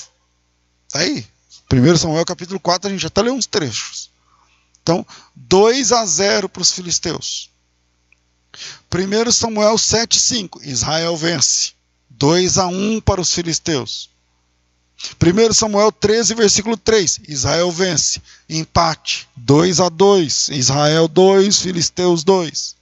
Tá 0.88 1.00
aí. 1.00 1.26
1 1.70 1.96
Samuel 1.98 2.24
capítulo 2.24 2.58
4, 2.58 2.88
a 2.88 2.90
gente 2.90 3.02
já 3.02 3.08
está 3.08 3.20
lendo 3.20 3.36
uns 3.36 3.46
trechos. 3.46 4.10
Então, 4.82 5.06
2 5.36 5.92
a 5.92 6.04
0 6.06 6.48
para 6.48 6.62
os 6.62 6.72
filisteus. 6.72 7.50
1 8.90 9.32
Samuel 9.32 9.74
7,5. 9.74 10.64
Israel 10.64 11.14
vence. 11.16 11.72
2 12.08 12.56
a 12.56 12.66
1 12.66 13.00
para 13.02 13.20
os 13.20 13.32
filisteus. 13.32 14.08
1 15.22 15.52
Samuel 15.52 15.92
13, 15.92 16.34
versículo 16.34 16.76
3. 16.76 17.20
Israel 17.28 17.70
vence. 17.70 18.22
Empate. 18.48 19.28
2 19.36 19.80
a 19.80 19.90
2. 19.90 20.48
Israel 20.48 21.06
2, 21.06 21.58
Filisteus 21.60 22.24
2. 22.24 22.76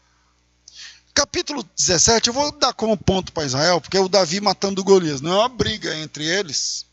Capítulo 1.12 1.66
17, 1.77 2.29
eu 2.29 2.35
vou 2.35 2.53
dar 2.53 2.73
como 2.73 2.97
ponto 2.97 3.33
para 3.33 3.47
Israel, 3.47 3.81
porque 3.81 3.97
é 3.97 4.01
o 4.01 4.09
Davi 4.09 4.40
matando 4.40 4.85
Golias. 4.85 5.21
Não 5.21 5.33
é 5.33 5.38
uma 5.38 5.49
briga 5.49 5.97
entre 5.97 6.25
eles 6.25 6.87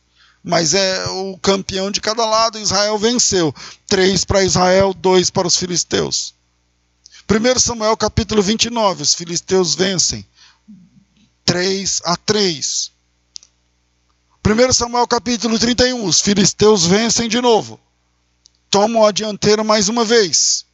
mas 0.44 0.74
é 0.74 1.06
o 1.08 1.38
campeão 1.38 1.90
de 1.90 2.02
cada 2.02 2.26
lado. 2.26 2.60
Israel 2.60 2.98
venceu. 2.98 3.56
Três 3.88 4.26
para 4.26 4.44
Israel, 4.44 4.94
dois 4.94 5.30
para 5.30 5.48
os 5.48 5.56
filisteus. 5.56 6.34
1 7.30 7.60
Samuel 7.60 7.96
capítulo 7.96 8.42
29, 8.42 9.02
os 9.02 9.14
filisteus 9.14 9.74
vencem. 9.74 10.26
3 11.46 12.02
a 12.04 12.18
3. 12.18 12.92
1 14.46 14.74
Samuel 14.74 15.08
capítulo 15.08 15.58
31, 15.58 16.04
os 16.04 16.20
filisteus 16.20 16.86
vencem 16.86 17.30
de 17.30 17.40
novo. 17.40 17.80
Tomam 18.70 19.06
a 19.06 19.12
dianteira 19.12 19.64
mais 19.64 19.88
uma 19.88 20.04
vez. 20.04 20.66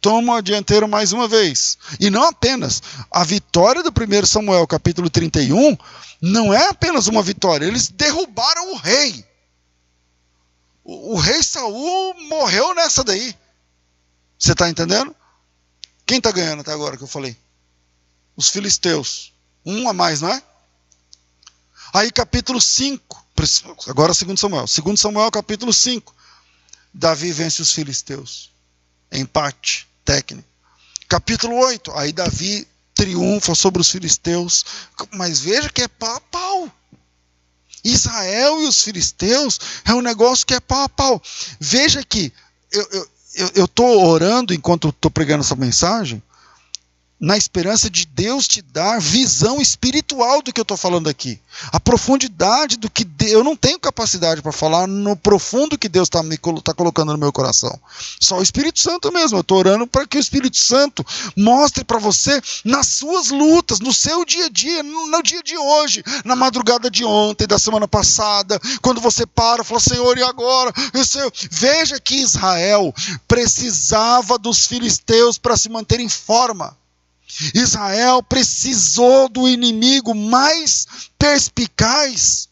Tomam 0.00 0.34
a 0.34 0.40
dianteira 0.40 0.86
mais 0.86 1.12
uma 1.12 1.28
vez. 1.28 1.76
E 1.98 2.08
não 2.08 2.24
apenas. 2.24 2.82
A 3.10 3.22
vitória 3.22 3.82
do 3.82 3.90
1 3.90 4.26
Samuel 4.26 4.66
capítulo 4.66 5.10
31 5.10 5.76
não 6.22 6.54
é 6.54 6.68
apenas 6.68 7.06
uma 7.06 7.22
vitória, 7.22 7.66
eles 7.66 7.88
derrubaram 7.88 8.72
o 8.72 8.76
rei. 8.76 9.24
O, 10.82 11.14
o 11.14 11.18
rei 11.18 11.42
Saul 11.42 12.14
morreu 12.28 12.74
nessa 12.74 13.04
daí. 13.04 13.34
Você 14.38 14.52
está 14.52 14.68
entendendo? 14.68 15.14
Quem 16.06 16.16
está 16.16 16.30
ganhando 16.30 16.60
até 16.60 16.72
agora 16.72 16.96
que 16.96 17.02
eu 17.02 17.08
falei? 17.08 17.36
Os 18.34 18.48
filisteus. 18.48 19.34
Um 19.64 19.88
a 19.88 19.92
mais, 19.92 20.22
não 20.22 20.30
é? 20.30 20.42
Aí 21.92 22.10
capítulo 22.10 22.60
5, 22.60 23.26
agora 23.88 24.14
segundo 24.14 24.38
Samuel. 24.38 24.66
Segundo 24.66 24.96
Samuel, 24.96 25.30
capítulo 25.30 25.72
5. 25.72 26.14
Davi 26.92 27.32
vence 27.32 27.60
os 27.60 27.72
filisteus. 27.72 28.50
Empate 29.12 29.89
técnico. 30.04 30.48
Capítulo 31.08 31.56
8, 31.56 31.92
aí 31.92 32.12
Davi 32.12 32.66
triunfa 32.94 33.54
sobre 33.54 33.80
os 33.80 33.90
filisteus. 33.90 34.64
Mas 35.12 35.40
veja 35.40 35.70
que 35.70 35.82
é 35.82 35.88
pau 35.88 36.16
a 36.16 36.20
pau. 36.20 36.72
Israel 37.82 38.60
e 38.60 38.68
os 38.68 38.82
filisteus 38.82 39.58
é 39.84 39.94
um 39.94 40.02
negócio 40.02 40.46
que 40.46 40.54
é 40.54 40.60
pau 40.60 40.82
a 40.82 40.88
pau. 40.88 41.22
Veja 41.58 42.04
que 42.04 42.32
eu 43.54 43.64
estou 43.64 43.88
eu, 43.88 44.00
orando 44.00 44.52
enquanto 44.52 44.90
estou 44.90 45.10
pregando 45.10 45.42
essa 45.42 45.56
mensagem. 45.56 46.22
Na 47.20 47.36
esperança 47.36 47.90
de 47.90 48.06
Deus 48.06 48.48
te 48.48 48.62
dar 48.62 48.98
visão 48.98 49.60
espiritual 49.60 50.40
do 50.40 50.52
que 50.52 50.58
eu 50.58 50.62
estou 50.62 50.76
falando 50.76 51.06
aqui. 51.06 51.38
A 51.70 51.78
profundidade 51.78 52.78
do 52.78 52.88
que 52.88 53.04
Deus, 53.04 53.32
eu 53.32 53.44
não 53.44 53.54
tenho 53.54 53.78
capacidade 53.78 54.40
para 54.40 54.52
falar 54.52 54.86
no 54.86 55.14
profundo 55.14 55.76
que 55.76 55.88
Deus 55.88 56.08
está 56.08 56.22
tá 56.64 56.72
colocando 56.72 57.12
no 57.12 57.18
meu 57.18 57.30
coração. 57.30 57.78
Só 58.18 58.38
o 58.38 58.42
Espírito 58.42 58.80
Santo 58.80 59.12
mesmo. 59.12 59.36
Eu 59.36 59.42
estou 59.42 59.58
orando 59.58 59.86
para 59.86 60.06
que 60.06 60.16
o 60.16 60.20
Espírito 60.20 60.56
Santo 60.56 61.04
mostre 61.36 61.84
para 61.84 61.98
você 61.98 62.40
nas 62.64 62.86
suas 62.86 63.28
lutas, 63.28 63.80
no 63.80 63.92
seu 63.92 64.24
dia 64.24 64.46
a 64.46 64.48
dia, 64.48 64.82
no, 64.82 65.22
dia 65.22 65.42
de 65.42 65.58
hoje, 65.58 66.02
na 66.24 66.34
madrugada 66.34 66.90
de 66.90 67.04
ontem, 67.04 67.46
da 67.46 67.58
semana 67.58 67.86
passada, 67.86 68.58
quando 68.80 69.00
você 69.00 69.26
para 69.26 69.60
e 69.60 69.64
fala, 69.64 69.80
Senhor, 69.80 70.16
e 70.16 70.22
agora? 70.22 70.72
Senhor, 71.04 71.30
veja 71.50 72.00
que 72.00 72.16
Israel 72.16 72.94
precisava 73.28 74.38
dos 74.38 74.66
filisteus 74.66 75.36
para 75.36 75.56
se 75.56 75.68
manter 75.68 76.00
em 76.00 76.08
forma. 76.08 76.79
Israel 77.54 78.22
precisou 78.22 79.28
do 79.28 79.48
inimigo 79.48 80.14
mais 80.14 80.86
perspicaz. 81.18 82.48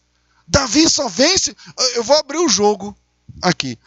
Davi 0.47 0.89
só 0.89 1.07
vence. 1.07 1.55
Eu 1.95 2.03
vou 2.03 2.17
abrir 2.17 2.37
o 2.37 2.49
jogo 2.49 2.95
aqui. 3.41 3.77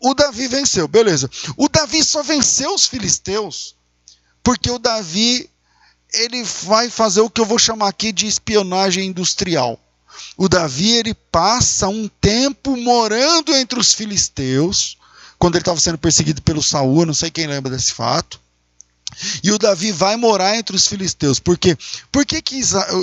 O 0.00 0.14
Davi 0.14 0.46
venceu, 0.46 0.86
beleza. 0.86 1.30
O 1.56 1.68
Davi 1.68 2.04
só 2.04 2.22
venceu 2.22 2.74
os 2.74 2.86
filisteus 2.86 3.76
porque 4.46 4.70
o 4.70 4.78
Davi 4.78 5.50
ele 6.14 6.44
vai 6.44 6.88
fazer 6.88 7.20
o 7.20 7.28
que 7.28 7.40
eu 7.40 7.44
vou 7.44 7.58
chamar 7.58 7.88
aqui 7.88 8.12
de 8.12 8.28
espionagem 8.28 9.08
industrial. 9.08 9.76
O 10.36 10.48
Davi 10.48 10.92
ele 10.92 11.12
passa 11.14 11.88
um 11.88 12.08
tempo 12.20 12.76
morando 12.76 13.52
entre 13.52 13.76
os 13.76 13.92
filisteus, 13.92 14.96
quando 15.36 15.56
ele 15.56 15.62
estava 15.62 15.80
sendo 15.80 15.98
perseguido 15.98 16.40
pelo 16.42 16.62
Saul, 16.62 17.04
não 17.04 17.12
sei 17.12 17.28
quem 17.28 17.48
lembra 17.48 17.72
desse 17.72 17.92
fato. 17.92 18.40
E 19.42 19.50
o 19.50 19.58
Davi 19.58 19.92
vai 19.92 20.16
morar 20.16 20.56
entre 20.56 20.76
os 20.76 20.86
filisteus. 20.86 21.38
Por 21.38 21.56
quê? 21.56 21.76
Por 22.10 22.24
que, 22.24 22.42
que 22.42 22.60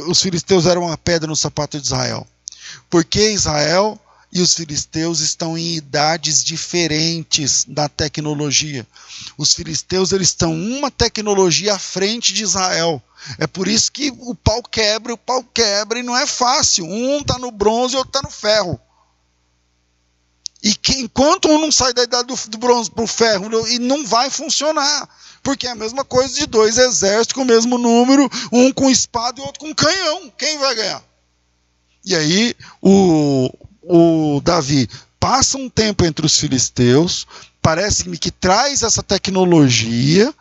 os 0.08 0.22
filisteus 0.22 0.66
eram 0.66 0.84
uma 0.84 0.98
pedra 0.98 1.28
no 1.28 1.36
sapato 1.36 1.80
de 1.80 1.86
Israel? 1.86 2.28
Porque 2.90 3.32
Israel 3.32 4.00
e 4.34 4.42
os 4.42 4.56
filisteus 4.56 5.20
estão 5.20 5.56
em 5.56 5.76
idades 5.76 6.44
diferentes 6.44 7.66
da 7.68 7.88
tecnologia. 7.88 8.86
Os 9.38 9.54
filisteus 9.54 10.12
eles 10.12 10.30
estão 10.30 10.54
uma 10.54 10.90
tecnologia 10.90 11.76
à 11.76 11.80
frente 11.80 12.34
de 12.34 12.42
Israel. 12.42 13.02
É 13.38 13.46
por 13.46 13.68
isso 13.68 13.92
que 13.92 14.12
o 14.20 14.34
pau 14.34 14.64
quebra, 14.64 15.14
o 15.14 15.18
pau 15.18 15.44
quebra 15.54 16.00
e 16.00 16.04
não 16.04 16.18
é 16.18 16.26
fácil. 16.26 16.86
Um 16.86 17.20
está 17.20 17.38
no 17.38 17.52
bronze 17.52 17.94
e 17.94 17.98
outro 17.98 18.10
está 18.10 18.28
no 18.28 18.34
ferro. 18.34 18.80
E 20.64 20.74
que, 20.74 20.94
enquanto 20.94 21.50
um 21.50 21.60
não 21.60 21.72
sai 21.72 21.94
da 21.94 22.04
idade 22.04 22.28
do, 22.28 22.50
do 22.50 22.58
bronze 22.58 22.90
para 22.90 23.04
o 23.04 23.08
ferro, 23.08 23.68
e 23.68 23.80
não 23.80 24.06
vai 24.06 24.30
funcionar. 24.30 25.10
Porque 25.44 25.68
é 25.68 25.72
a 25.72 25.76
mesma 25.76 26.06
coisa 26.06 26.34
de 26.34 26.46
dois 26.46 26.78
exércitos 26.78 27.34
com 27.34 27.42
o 27.42 27.46
mesmo 27.46 27.78
número, 27.78 28.30
um 28.50 28.72
com 28.72 28.90
espada 28.90 29.42
e 29.42 29.44
outro 29.44 29.60
com 29.60 29.76
canhão. 29.76 30.32
Quem 30.38 30.58
vai 30.58 30.74
ganhar? 30.74 31.04
E 32.06 32.16
aí 32.16 32.56
o, 32.82 33.50
o 33.82 34.42
Davi 34.42 34.90
passa 35.20 35.58
um 35.58 35.70
tempo 35.70 36.06
entre 36.06 36.26
os 36.26 36.40
filisteus, 36.40 37.28
parece-me 37.62 38.18
que 38.18 38.32
traz 38.32 38.84
essa 38.84 39.04
tecnologia, 39.04 40.34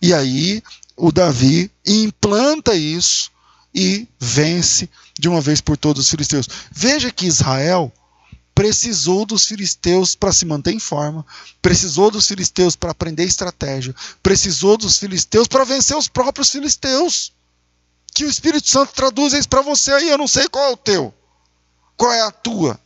e 0.00 0.14
aí 0.14 0.62
o 0.96 1.10
Davi 1.10 1.70
implanta 1.84 2.74
isso 2.74 3.32
e 3.74 4.06
vence 4.20 4.88
de 5.18 5.28
uma 5.28 5.40
vez 5.40 5.60
por 5.60 5.76
todas 5.76 6.04
os 6.04 6.10
filisteus. 6.10 6.48
Veja 6.70 7.10
que 7.10 7.26
Israel 7.26 7.92
precisou 8.54 9.26
dos 9.26 9.46
filisteus 9.46 10.14
para 10.14 10.32
se 10.32 10.44
manter 10.44 10.72
em 10.72 10.78
forma, 10.78 11.26
precisou 11.60 12.10
dos 12.10 12.26
filisteus 12.26 12.76
para 12.76 12.92
aprender 12.92 13.24
estratégia, 13.24 13.94
precisou 14.22 14.76
dos 14.76 14.98
filisteus 14.98 15.48
para 15.48 15.64
vencer 15.64 15.96
os 15.96 16.08
próprios 16.08 16.50
filisteus. 16.50 17.32
Que 18.14 18.24
o 18.24 18.30
Espírito 18.30 18.68
Santo 18.68 18.92
traduza 18.94 19.36
isso 19.36 19.48
para 19.48 19.60
você 19.60 19.92
aí, 19.92 20.08
eu 20.08 20.18
não 20.18 20.28
sei 20.28 20.48
qual 20.48 20.70
é 20.70 20.72
o 20.72 20.76
teu, 20.76 21.12
qual 21.96 22.12
é 22.12 22.20
a 22.20 22.30
tua. 22.30 22.78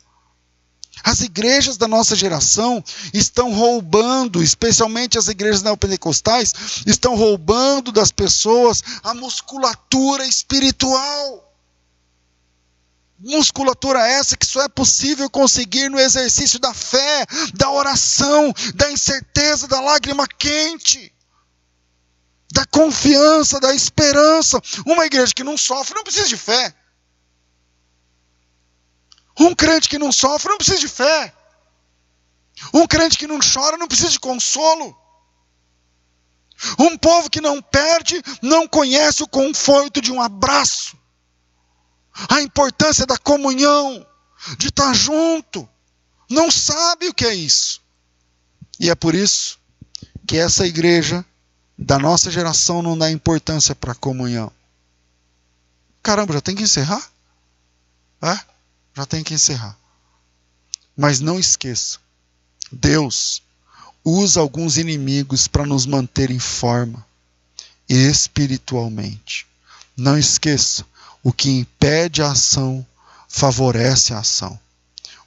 As 1.04 1.20
igrejas 1.20 1.76
da 1.76 1.86
nossa 1.86 2.16
geração 2.16 2.82
estão 3.12 3.52
roubando, 3.52 4.42
especialmente 4.42 5.18
as 5.18 5.28
igrejas 5.28 5.62
neopentecostais, 5.62 6.54
estão 6.86 7.14
roubando 7.14 7.92
das 7.92 8.10
pessoas 8.10 8.82
a 9.02 9.14
musculatura 9.14 10.26
espiritual. 10.26 11.47
Musculatura 13.18 14.06
essa 14.06 14.36
que 14.36 14.46
só 14.46 14.62
é 14.62 14.68
possível 14.68 15.28
conseguir 15.28 15.88
no 15.88 15.98
exercício 15.98 16.58
da 16.60 16.72
fé, 16.72 17.26
da 17.54 17.68
oração, 17.68 18.52
da 18.76 18.92
incerteza, 18.92 19.66
da 19.66 19.80
lágrima 19.80 20.26
quente, 20.26 21.12
da 22.52 22.64
confiança, 22.66 23.58
da 23.58 23.74
esperança. 23.74 24.60
Uma 24.86 25.04
igreja 25.04 25.34
que 25.34 25.42
não 25.42 25.58
sofre 25.58 25.96
não 25.96 26.04
precisa 26.04 26.28
de 26.28 26.36
fé. 26.36 26.72
Um 29.40 29.52
crente 29.54 29.88
que 29.88 29.98
não 29.98 30.12
sofre 30.12 30.50
não 30.50 30.58
precisa 30.58 30.78
de 30.78 30.88
fé. 30.88 31.34
Um 32.72 32.86
crente 32.86 33.18
que 33.18 33.26
não 33.26 33.38
chora 33.40 33.76
não 33.76 33.88
precisa 33.88 34.10
de 34.10 34.20
consolo. 34.20 34.96
Um 36.78 36.96
povo 36.96 37.30
que 37.30 37.40
não 37.40 37.60
perde 37.62 38.20
não 38.42 38.66
conhece 38.66 39.22
o 39.22 39.28
conforto 39.28 40.00
de 40.00 40.12
um 40.12 40.20
abraço 40.20 40.97
a 42.28 42.40
importância 42.40 43.06
da 43.06 43.18
comunhão, 43.18 44.06
de 44.56 44.68
estar 44.68 44.94
junto. 44.94 45.68
Não 46.30 46.50
sabe 46.50 47.08
o 47.08 47.14
que 47.14 47.24
é 47.24 47.34
isso. 47.34 47.80
E 48.80 48.90
é 48.90 48.94
por 48.94 49.14
isso 49.14 49.58
que 50.26 50.36
essa 50.36 50.66
igreja 50.66 51.24
da 51.76 51.98
nossa 51.98 52.30
geração 52.30 52.82
não 52.82 52.98
dá 52.98 53.10
importância 53.10 53.74
para 53.74 53.92
a 53.92 53.96
comunhão. 53.96 54.52
Caramba, 56.02 56.34
já 56.34 56.40
tem 56.40 56.54
que 56.54 56.62
encerrar? 56.62 57.10
É? 58.22 58.38
Já 58.94 59.06
tem 59.06 59.22
que 59.22 59.34
encerrar. 59.34 59.76
Mas 60.96 61.20
não 61.20 61.38
esqueça: 61.38 61.98
Deus 62.72 63.42
usa 64.04 64.40
alguns 64.40 64.76
inimigos 64.76 65.46
para 65.46 65.66
nos 65.66 65.86
manter 65.86 66.30
em 66.30 66.38
forma 66.38 67.06
espiritualmente. 67.88 69.46
Não 69.96 70.18
esqueça: 70.18 70.84
o 71.28 71.32
que 71.32 71.50
impede 71.50 72.22
a 72.22 72.30
ação 72.30 72.86
favorece 73.28 74.14
a 74.14 74.20
ação. 74.20 74.58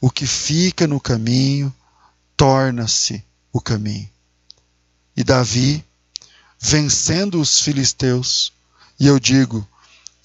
O 0.02 0.10
que 0.10 0.26
fica 0.26 0.88
no 0.88 1.00
caminho 1.00 1.72
torna-se 2.36 3.24
o 3.54 3.62
caminho. 3.62 4.10
E 5.16 5.24
Davi, 5.24 5.86
vencendo 6.60 7.40
os 7.40 7.60
filisteus, 7.60 8.52
e 9.00 9.06
eu 9.06 9.20
digo, 9.20 9.68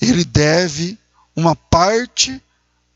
ele 0.01 0.25
deve 0.25 0.99
uma 1.37 1.55
parte 1.55 2.43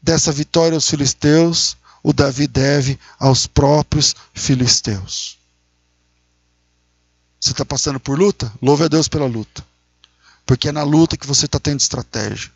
dessa 0.00 0.32
vitória 0.32 0.74
aos 0.74 0.88
filisteus, 0.88 1.76
o 2.02 2.14
Davi 2.14 2.46
deve 2.46 2.98
aos 3.18 3.46
próprios 3.46 4.16
filisteus. 4.32 5.38
Você 7.38 7.50
está 7.50 7.66
passando 7.66 8.00
por 8.00 8.18
luta? 8.18 8.50
Louve 8.62 8.84
a 8.84 8.88
Deus 8.88 9.06
pela 9.06 9.26
luta. 9.26 9.62
Porque 10.46 10.70
é 10.70 10.72
na 10.72 10.82
luta 10.82 11.18
que 11.18 11.26
você 11.26 11.44
está 11.44 11.60
tendo 11.60 11.80
estratégia. 11.80 12.50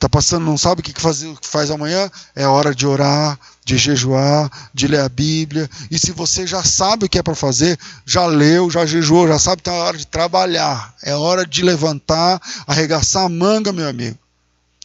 Está 0.00 0.08
passando, 0.08 0.46
não 0.46 0.56
sabe 0.56 0.80
o 0.80 0.82
que 0.82 0.98
faz, 0.98 1.22
faz 1.42 1.70
amanhã? 1.70 2.10
É 2.34 2.46
hora 2.46 2.74
de 2.74 2.86
orar, 2.86 3.38
de 3.62 3.76
jejuar, 3.76 4.50
de 4.72 4.88
ler 4.88 5.00
a 5.00 5.10
Bíblia. 5.10 5.68
E 5.90 5.98
se 5.98 6.10
você 6.10 6.46
já 6.46 6.64
sabe 6.64 7.04
o 7.04 7.08
que 7.08 7.18
é 7.18 7.22
para 7.22 7.34
fazer, 7.34 7.78
já 8.06 8.24
leu, 8.24 8.70
já 8.70 8.86
jejuou, 8.86 9.28
já 9.28 9.38
sabe 9.38 9.60
que 9.60 9.68
é 9.68 9.72
hora 9.74 9.98
de 9.98 10.06
trabalhar. 10.06 10.94
É 11.02 11.14
hora 11.14 11.44
de 11.44 11.60
levantar, 11.60 12.40
arregaçar 12.66 13.24
a 13.24 13.28
manga, 13.28 13.74
meu 13.74 13.86
amigo. 13.86 14.16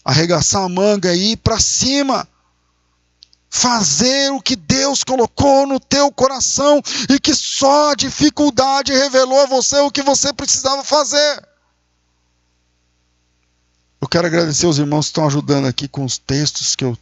Arregaçar 0.04 0.64
a 0.64 0.68
manga 0.68 1.16
e 1.16 1.32
ir 1.32 1.38
para 1.38 1.62
cima. 1.62 2.28
Fazer 3.50 4.34
o 4.34 4.42
que 4.42 4.58
Deus 4.58 5.02
colocou 5.02 5.66
no 5.66 5.80
teu 5.80 6.12
coração 6.12 6.82
e 7.10 7.18
que 7.22 7.34
só 7.34 7.92
a 7.92 7.96
dificuldade 7.96 8.92
revelou 8.92 9.40
a 9.40 9.46
você 9.46 9.80
o 9.80 9.90
que 9.90 10.04
você 10.04 10.34
precisava 10.34 10.84
fazer. 10.84 11.55
Eu 14.06 14.08
quero 14.08 14.28
agradecer 14.28 14.68
os 14.68 14.78
irmãos 14.78 15.08
que 15.08 15.10
estão 15.10 15.26
ajudando 15.26 15.66
aqui 15.66 15.88
com 15.88 16.06
os 16.06 16.20
textos 16.20 16.76
que 16.76 16.86
eu 16.86 16.96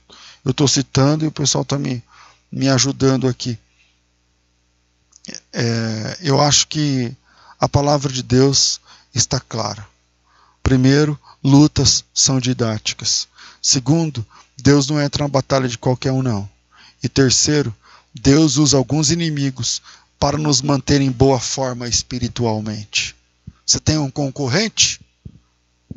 estou 0.45 0.69
citando 0.69 1.25
e 1.25 1.27
o 1.27 1.33
pessoal 1.33 1.63
está 1.63 1.77
me, 1.77 2.01
me 2.49 2.69
ajudando 2.69 3.27
aqui. 3.27 3.59
É, 5.51 6.17
eu 6.21 6.39
acho 6.39 6.65
que 6.65 7.13
a 7.59 7.67
palavra 7.67 8.09
de 8.09 8.23
Deus 8.23 8.79
está 9.13 9.37
clara. 9.37 9.85
Primeiro, 10.63 11.19
lutas 11.43 12.05
são 12.13 12.39
didáticas. 12.39 13.27
Segundo, 13.61 14.25
Deus 14.57 14.87
não 14.87 15.01
entra 15.01 15.25
na 15.25 15.27
batalha 15.27 15.67
de 15.67 15.77
qualquer 15.77 16.13
um, 16.13 16.23
não. 16.23 16.49
E 17.03 17.09
terceiro, 17.09 17.75
Deus 18.15 18.55
usa 18.55 18.77
alguns 18.77 19.11
inimigos 19.11 19.81
para 20.17 20.37
nos 20.37 20.61
manter 20.61 21.01
em 21.01 21.11
boa 21.11 21.37
forma 21.37 21.85
espiritualmente. 21.85 23.13
Você 23.65 23.77
tem 23.77 23.97
um 23.97 24.09
concorrente? 24.09 25.02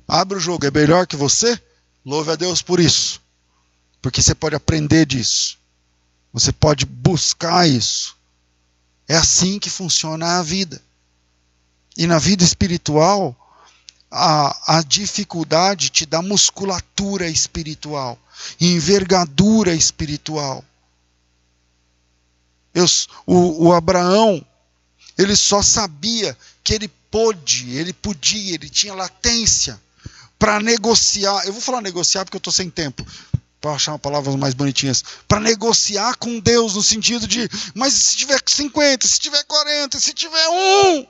Abre 0.07 0.39
o 0.39 0.41
jogo, 0.41 0.65
é 0.67 0.71
melhor 0.71 1.07
que 1.07 1.17
você? 1.17 1.61
Louve 2.05 2.31
a 2.31 2.37
Deus 2.37 2.63
por 2.63 2.79
isso. 2.79 3.21
Porque 4.01 4.23
você 4.23 4.35
pode 4.35 4.55
aprender 4.55 5.05
disso. 5.05 5.59
Você 6.33 6.53
pode 6.53 6.87
buscar 6.87 7.69
isso. 7.69 8.17
É 9.09 9.17
assim 9.17 9.59
que 9.59 9.69
funciona 9.69 10.39
a 10.39 10.43
vida. 10.43 10.81
E 11.97 12.07
na 12.07 12.19
vida 12.19 12.45
espiritual, 12.45 13.35
a, 14.11 14.79
a 14.79 14.83
dificuldade 14.83 15.91
te 15.91 16.07
dá 16.07 16.23
musculatura 16.23 17.29
espiritual, 17.29 18.19
envergadura 18.61 19.75
espiritual. 19.75 20.65
Eu, 22.73 22.85
o, 23.27 23.69
o 23.69 23.73
Abraão, 23.73 24.45
ele 25.17 25.35
só 25.35 25.63
sabia 25.63 26.37
que 26.63 26.75
ele 26.75 26.89
pôde, 27.11 27.75
ele 27.77 27.93
podia, 27.93 28.55
ele 28.55 28.69
tinha 28.69 28.95
latência 28.95 29.81
para 30.39 30.61
negociar. 30.61 31.47
Eu 31.47 31.53
vou 31.53 31.63
falar 31.63 31.81
negociar 31.81 32.25
porque 32.25 32.37
eu 32.37 32.39
estou 32.39 32.53
sem 32.53 32.71
tempo 32.71 33.07
para 33.61 33.73
achar 33.73 33.99
palavras 33.99 34.37
mais 34.37 34.55
bonitinhas, 34.55 35.03
para 35.27 35.41
negociar 35.41 36.17
com 36.17 36.39
Deus 36.39 36.75
no 36.75 36.83
sentido 36.83 37.27
de, 37.27 37.49
mas 37.75 37.95
se 37.95 38.17
tiver 38.17 38.41
50, 38.45 39.09
se 39.09 39.19
tiver 39.19 39.43
40, 39.45 39.99
se 39.99 40.13
tiver 40.13 40.49
um, 40.49 41.07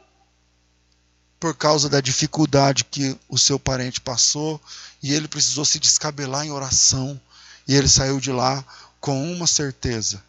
por 1.39 1.55
causa 1.55 1.89
da 1.89 2.01
dificuldade 2.01 2.85
que 2.85 3.17
o 3.29 3.37
seu 3.37 3.59
parente 3.59 4.01
passou 4.01 4.61
e 5.03 5.13
ele 5.13 5.29
precisou 5.29 5.65
se 5.65 5.79
descabelar 5.79 6.47
em 6.47 6.51
oração 6.51 7.21
e 7.69 7.75
ele 7.75 7.89
saiu 7.89 8.21
de 8.21 8.33
lá 8.33 8.65
com 9.01 9.33
uma 9.33 9.47
certeza: 9.47 10.23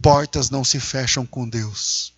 portas 0.00 0.50
não 0.50 0.64
se 0.64 0.78
fecham 0.78 1.26
com 1.26 1.48
Deus. 1.48 2.15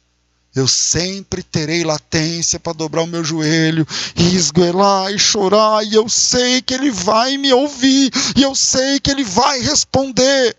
Eu 0.58 0.66
sempre 0.66 1.40
terei 1.40 1.84
latência 1.84 2.58
para 2.58 2.72
dobrar 2.72 3.02
o 3.02 3.06
meu 3.06 3.22
joelho 3.22 3.86
e 4.16 4.34
esgoelar 4.34 5.12
e 5.12 5.18
chorar, 5.18 5.84
e 5.84 5.94
eu 5.94 6.08
sei 6.08 6.60
que 6.60 6.74
Ele 6.74 6.90
vai 6.90 7.36
me 7.36 7.52
ouvir, 7.52 8.10
e 8.36 8.42
eu 8.42 8.56
sei 8.56 8.98
que 8.98 9.08
Ele 9.08 9.22
vai 9.22 9.60
responder. 9.60 10.56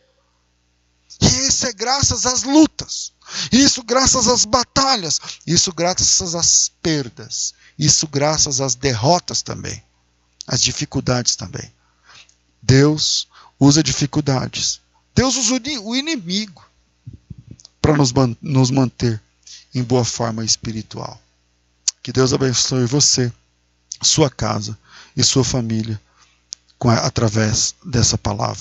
E 1.21 1.25
isso 1.25 1.67
é 1.67 1.73
graças 1.73 2.25
às 2.25 2.43
lutas, 2.43 3.11
isso 3.51 3.83
graças 3.83 4.29
às 4.29 4.45
batalhas, 4.45 5.19
isso 5.45 5.73
graças 5.73 6.33
às 6.33 6.71
perdas, 6.81 7.53
isso 7.77 8.07
graças 8.07 8.61
às 8.61 8.75
derrotas 8.75 9.41
também, 9.41 9.83
às 10.47 10.61
dificuldades 10.61 11.35
também. 11.35 11.69
Deus 12.61 13.27
usa 13.59 13.83
dificuldades, 13.83 14.79
Deus 15.13 15.35
usa 15.35 15.61
o 15.83 15.93
inimigo 15.93 16.65
para 17.81 17.97
nos, 17.97 18.13
nos 18.41 18.71
manter 18.71 19.21
em 19.73 19.83
boa 19.83 20.03
forma 20.03 20.43
espiritual. 20.43 21.21
Que 22.01 22.11
Deus 22.11 22.33
abençoe 22.33 22.85
você, 22.85 23.31
sua 24.01 24.29
casa 24.29 24.77
e 25.15 25.23
sua 25.23 25.43
família 25.43 25.99
com, 26.79 26.89
através 26.89 27.75
dessa 27.85 28.17
palavra. 28.17 28.57